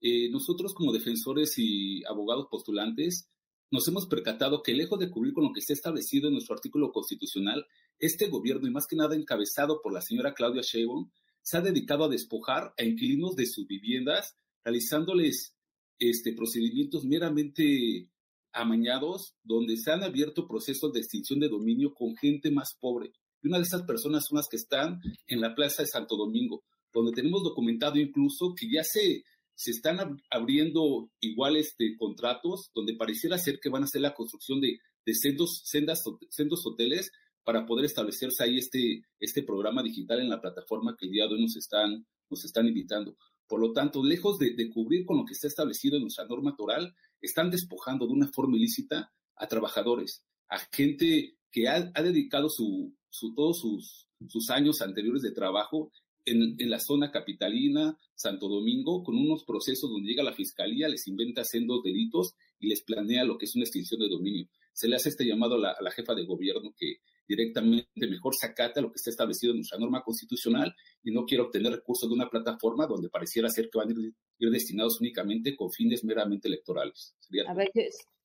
eh, 0.00 0.30
nosotros 0.30 0.72
como 0.72 0.92
defensores 0.92 1.58
y 1.58 2.04
abogados 2.04 2.46
postulantes 2.48 3.28
nos 3.72 3.88
hemos 3.88 4.06
percatado 4.06 4.62
que 4.62 4.72
lejos 4.72 5.00
de 5.00 5.10
cubrir 5.10 5.34
con 5.34 5.42
lo 5.42 5.52
que 5.52 5.58
está 5.58 5.72
establecido 5.72 6.28
en 6.28 6.34
nuestro 6.34 6.54
artículo 6.54 6.92
constitucional, 6.92 7.66
este 7.98 8.28
gobierno, 8.28 8.68
y 8.68 8.70
más 8.70 8.86
que 8.86 8.94
nada 8.94 9.16
encabezado 9.16 9.82
por 9.82 9.92
la 9.92 10.02
señora 10.02 10.34
Claudia 10.34 10.62
Sheinbaum, 10.62 11.10
se 11.42 11.56
ha 11.56 11.62
dedicado 11.62 12.04
a 12.04 12.08
despojar 12.08 12.74
a 12.78 12.84
inquilinos 12.84 13.34
de 13.34 13.46
sus 13.46 13.66
viviendas, 13.66 14.36
realizándoles 14.62 15.56
este, 16.00 16.32
procedimientos 16.32 17.04
meramente 17.04 18.08
amañados 18.52 19.34
donde 19.44 19.76
se 19.76 19.92
han 19.92 20.02
abierto 20.02 20.48
procesos 20.48 20.92
de 20.92 21.00
extinción 21.00 21.38
de 21.38 21.48
dominio 21.48 21.94
con 21.94 22.16
gente 22.16 22.50
más 22.50 22.74
pobre. 22.80 23.12
Y 23.42 23.48
una 23.48 23.58
de 23.58 23.64
esas 23.64 23.82
personas 23.82 24.26
son 24.26 24.38
las 24.38 24.48
que 24.48 24.56
están 24.56 25.00
en 25.28 25.40
la 25.40 25.54
Plaza 25.54 25.82
de 25.82 25.88
Santo 25.88 26.16
Domingo, 26.16 26.64
donde 26.92 27.12
tenemos 27.12 27.44
documentado 27.44 27.98
incluso 27.98 28.54
que 28.58 28.68
ya 28.68 28.82
se, 28.82 29.24
se 29.54 29.70
están 29.70 30.20
abriendo 30.30 31.10
iguales 31.20 31.68
este, 31.68 31.96
contratos 31.96 32.70
donde 32.74 32.96
pareciera 32.96 33.38
ser 33.38 33.60
que 33.60 33.68
van 33.68 33.82
a 33.82 33.84
hacer 33.84 34.00
la 34.00 34.14
construcción 34.14 34.60
de, 34.60 34.78
de 35.06 35.14
sendos, 35.14 35.62
sendas, 35.64 36.02
sendos 36.30 36.66
hoteles 36.66 37.10
para 37.44 37.66
poder 37.66 37.86
establecerse 37.86 38.42
ahí 38.42 38.58
este, 38.58 39.02
este 39.18 39.42
programa 39.42 39.82
digital 39.82 40.20
en 40.20 40.28
la 40.28 40.40
plataforma 40.40 40.96
que 40.98 41.06
el 41.06 41.12
día 41.12 41.26
de 41.26 41.34
hoy 41.34 41.42
nos 41.42 41.56
están, 41.56 42.06
nos 42.28 42.44
están 42.44 42.66
invitando. 42.66 43.16
Por 43.50 43.58
lo 43.60 43.72
tanto, 43.72 44.04
lejos 44.04 44.38
de, 44.38 44.70
cubrir 44.70 45.04
con 45.04 45.16
lo 45.16 45.24
que 45.24 45.32
está 45.32 45.48
establecido 45.48 45.96
en 45.96 46.02
nuestra 46.02 46.24
norma 46.24 46.54
toral, 46.54 46.94
están 47.20 47.50
despojando 47.50 48.06
de 48.06 48.12
una 48.12 48.28
forma 48.28 48.56
ilícita 48.56 49.12
a 49.34 49.48
trabajadores, 49.48 50.24
a 50.48 50.60
gente 50.70 51.36
que 51.50 51.66
ha, 51.66 51.80
dedicado 52.00 52.48
su, 52.48 52.94
todos 53.34 53.58
sus, 53.58 54.50
años 54.50 54.80
anteriores 54.82 55.22
de 55.22 55.32
trabajo 55.32 55.90
en, 56.24 56.54
en, 56.60 56.70
la 56.70 56.78
zona 56.78 57.10
capitalina, 57.10 57.98
Santo 58.14 58.46
Domingo, 58.46 59.02
con 59.02 59.16
unos 59.16 59.42
procesos 59.42 59.90
donde 59.90 60.10
llega 60.10 60.22
la 60.22 60.32
fiscalía, 60.32 60.88
les 60.88 61.08
inventa 61.08 61.42
sendos 61.42 61.82
delitos 61.82 62.34
y 62.60 62.68
les 62.68 62.82
planea 62.82 63.24
lo 63.24 63.36
que 63.36 63.46
es 63.46 63.56
una 63.56 63.64
extinción 63.64 64.00
de 64.00 64.08
dominio. 64.08 64.46
Se 64.72 64.86
le 64.86 64.94
hace 64.94 65.08
este 65.08 65.26
llamado 65.26 65.56
a 65.56 65.82
la 65.82 65.90
jefa 65.90 66.14
de 66.14 66.24
gobierno 66.24 66.72
que 66.78 67.00
directamente 67.30 67.86
mejor 68.08 68.34
se 68.34 68.46
acata 68.46 68.80
lo 68.80 68.90
que 68.90 68.96
está 68.96 69.10
establecido 69.10 69.52
en 69.52 69.58
nuestra 69.58 69.78
norma 69.78 70.02
constitucional 70.02 70.74
y 71.04 71.12
no 71.12 71.24
quiere 71.24 71.44
obtener 71.44 71.72
recursos 71.72 72.08
de 72.08 72.14
una 72.16 72.28
plataforma 72.28 72.88
donde 72.88 73.08
pareciera 73.08 73.48
ser 73.48 73.70
que 73.70 73.78
van 73.78 73.88
a 73.88 73.92
ir, 73.92 74.50
destinados 74.50 75.00
únicamente 75.00 75.54
con 75.54 75.70
fines 75.70 76.02
meramente 76.02 76.48
electorales. 76.48 77.14
a 77.46 77.54
ver, 77.54 77.70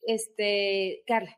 este, 0.01 1.03
Carla. 1.05 1.37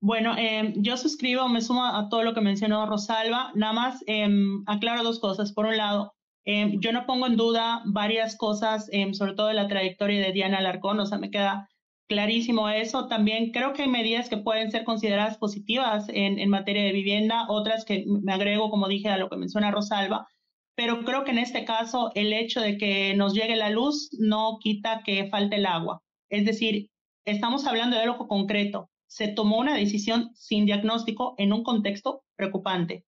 Bueno, 0.00 0.34
em, 0.36 0.74
yo 0.82 0.96
suscribo, 0.96 1.48
me 1.48 1.60
sumo 1.60 1.84
a 1.84 2.08
todo 2.08 2.24
lo 2.24 2.34
que 2.34 2.40
mencionó 2.40 2.86
Rosalba. 2.86 3.52
Nada 3.54 3.72
más 3.72 4.04
em, 4.06 4.64
aclaro 4.66 5.04
dos 5.04 5.20
cosas. 5.20 5.52
Por 5.52 5.66
un 5.66 5.76
lado, 5.76 6.12
em, 6.44 6.80
yo 6.80 6.92
no 6.92 7.06
pongo 7.06 7.26
en 7.26 7.36
duda 7.36 7.82
varias 7.86 8.36
cosas, 8.36 8.90
sobre 9.12 9.34
todo 9.34 9.46
de 9.46 9.54
la 9.54 9.68
trayectoria 9.68 10.20
de 10.20 10.32
Diana 10.32 10.58
Alarcón. 10.58 10.98
O 10.98 11.06
sea, 11.06 11.18
me 11.18 11.30
queda 11.30 11.68
clarísimo 12.08 12.68
eso. 12.68 13.08
También 13.08 13.52
creo 13.52 13.72
que 13.72 13.82
hay 13.82 13.88
medidas 13.88 14.28
que 14.28 14.36
pueden 14.36 14.70
ser 14.70 14.84
consideradas 14.84 15.38
positivas 15.38 16.08
en, 16.08 16.38
en, 16.38 16.48
materia 16.48 16.84
de 16.84 16.92
vivienda, 16.92 17.46
otras 17.48 17.84
que 17.84 18.04
me 18.06 18.32
agrego, 18.32 18.70
como 18.70 18.88
dije, 18.88 19.08
a 19.08 19.18
lo 19.18 19.28
que 19.28 19.36
menciona 19.36 19.70
Rosalba, 19.70 20.28
pero 20.76 21.04
creo 21.04 21.24
que 21.24 21.30
en 21.30 21.38
este 21.38 21.64
caso 21.64 22.12
el 22.14 22.32
hecho 22.32 22.60
de 22.60 22.76
que 22.76 23.14
nos 23.14 23.32
llegue 23.32 23.56
la 23.56 23.70
luz 23.70 24.10
no 24.18 24.58
quita 24.60 25.02
que 25.04 25.26
falte 25.28 25.56
el 25.56 25.66
agua. 25.66 26.02
Es 26.28 26.44
decir, 26.44 26.90
estamos 27.24 27.66
hablando 27.66 27.96
de 27.96 28.02
algo 28.02 28.28
concreto. 28.28 28.90
se 29.08 29.28
tomó 29.28 29.58
una 29.58 29.76
decisión 29.76 30.30
sin 30.34 30.66
diagnóstico 30.66 31.36
en 31.38 31.52
un 31.52 31.62
contexto 31.62 32.24
preocupante. 32.36 33.04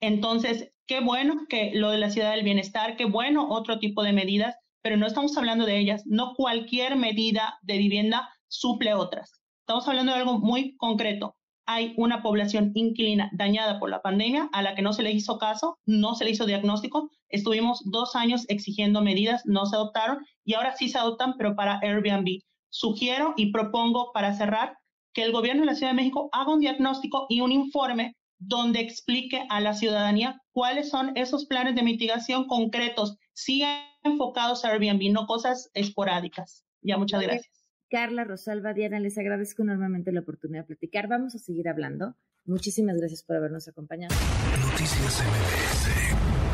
Entonces, 0.00 0.72
qué 0.86 1.00
bueno 1.00 1.46
que 1.48 1.72
lo 1.74 1.90
de 1.90 1.98
la 1.98 2.10
ciudad 2.10 2.32
del 2.32 2.44
bienestar, 2.44 2.96
qué 2.96 3.06
bueno 3.06 3.48
otro 3.48 3.78
tipo 3.78 4.02
de 4.02 4.12
medidas, 4.12 4.56
pero 4.82 4.96
no 4.96 5.06
estamos 5.06 5.36
hablando 5.36 5.64
de 5.66 5.78
ellas. 5.78 6.04
No 6.06 6.34
cualquier 6.34 6.96
medida 6.96 7.58
de 7.62 7.78
vivienda 7.78 8.28
suple 8.48 8.94
otras. 8.94 9.40
Estamos 9.60 9.86
hablando 9.86 10.12
de 10.12 10.18
algo 10.18 10.38
muy 10.38 10.76
concreto. 10.76 11.36
Hay 11.66 11.92
una 11.98 12.22
población 12.22 12.72
inquilina 12.74 13.30
dañada 13.34 13.78
por 13.78 13.90
la 13.90 14.00
pandemia 14.00 14.48
a 14.52 14.62
la 14.62 14.74
que 14.74 14.80
no 14.80 14.94
se 14.94 15.02
le 15.02 15.12
hizo 15.12 15.38
caso, 15.38 15.78
no 15.84 16.14
se 16.14 16.24
le 16.24 16.30
hizo 16.30 16.46
diagnóstico. 16.46 17.10
Estuvimos 17.28 17.82
dos 17.84 18.16
años 18.16 18.46
exigiendo 18.48 19.02
medidas, 19.02 19.42
no 19.44 19.66
se 19.66 19.76
adoptaron 19.76 20.24
y 20.44 20.54
ahora 20.54 20.74
sí 20.76 20.88
se 20.88 20.98
adoptan, 20.98 21.34
pero 21.36 21.54
para 21.54 21.78
Airbnb. 21.82 22.40
Sugiero 22.70 23.34
y 23.36 23.52
propongo 23.52 24.12
para 24.12 24.32
cerrar 24.32 24.78
que 25.12 25.22
el 25.22 25.32
gobierno 25.32 25.60
de 25.62 25.66
la 25.66 25.74
Ciudad 25.74 25.92
de 25.92 25.96
México 25.96 26.30
haga 26.32 26.52
un 26.52 26.60
diagnóstico 26.60 27.26
y 27.28 27.40
un 27.42 27.52
informe 27.52 28.16
donde 28.38 28.80
explique 28.80 29.44
a 29.50 29.60
la 29.60 29.74
ciudadanía 29.74 30.40
cuáles 30.52 30.88
son 30.88 31.12
esos 31.16 31.46
planes 31.46 31.74
de 31.74 31.82
mitigación 31.82 32.46
concretos, 32.46 33.16
sí 33.32 33.64
enfocados 34.04 34.64
a 34.64 34.70
Airbnb, 34.70 35.12
no 35.12 35.26
cosas 35.26 35.70
esporádicas. 35.74 36.64
Ya, 36.80 36.96
muchas 36.96 37.20
gracias. 37.20 37.57
Carla, 37.90 38.24
Rosalba, 38.24 38.74
Diana, 38.74 39.00
les 39.00 39.18
agradezco 39.18 39.62
enormemente 39.62 40.12
la 40.12 40.20
oportunidad 40.20 40.62
de 40.62 40.66
platicar. 40.66 41.08
Vamos 41.08 41.34
a 41.34 41.38
seguir 41.38 41.68
hablando. 41.68 42.16
Muchísimas 42.44 42.96
gracias 42.96 43.22
por 43.22 43.36
habernos 43.36 43.68
acompañado. 43.68 44.14
Noticias 44.60 45.22
MBS 45.22 46.47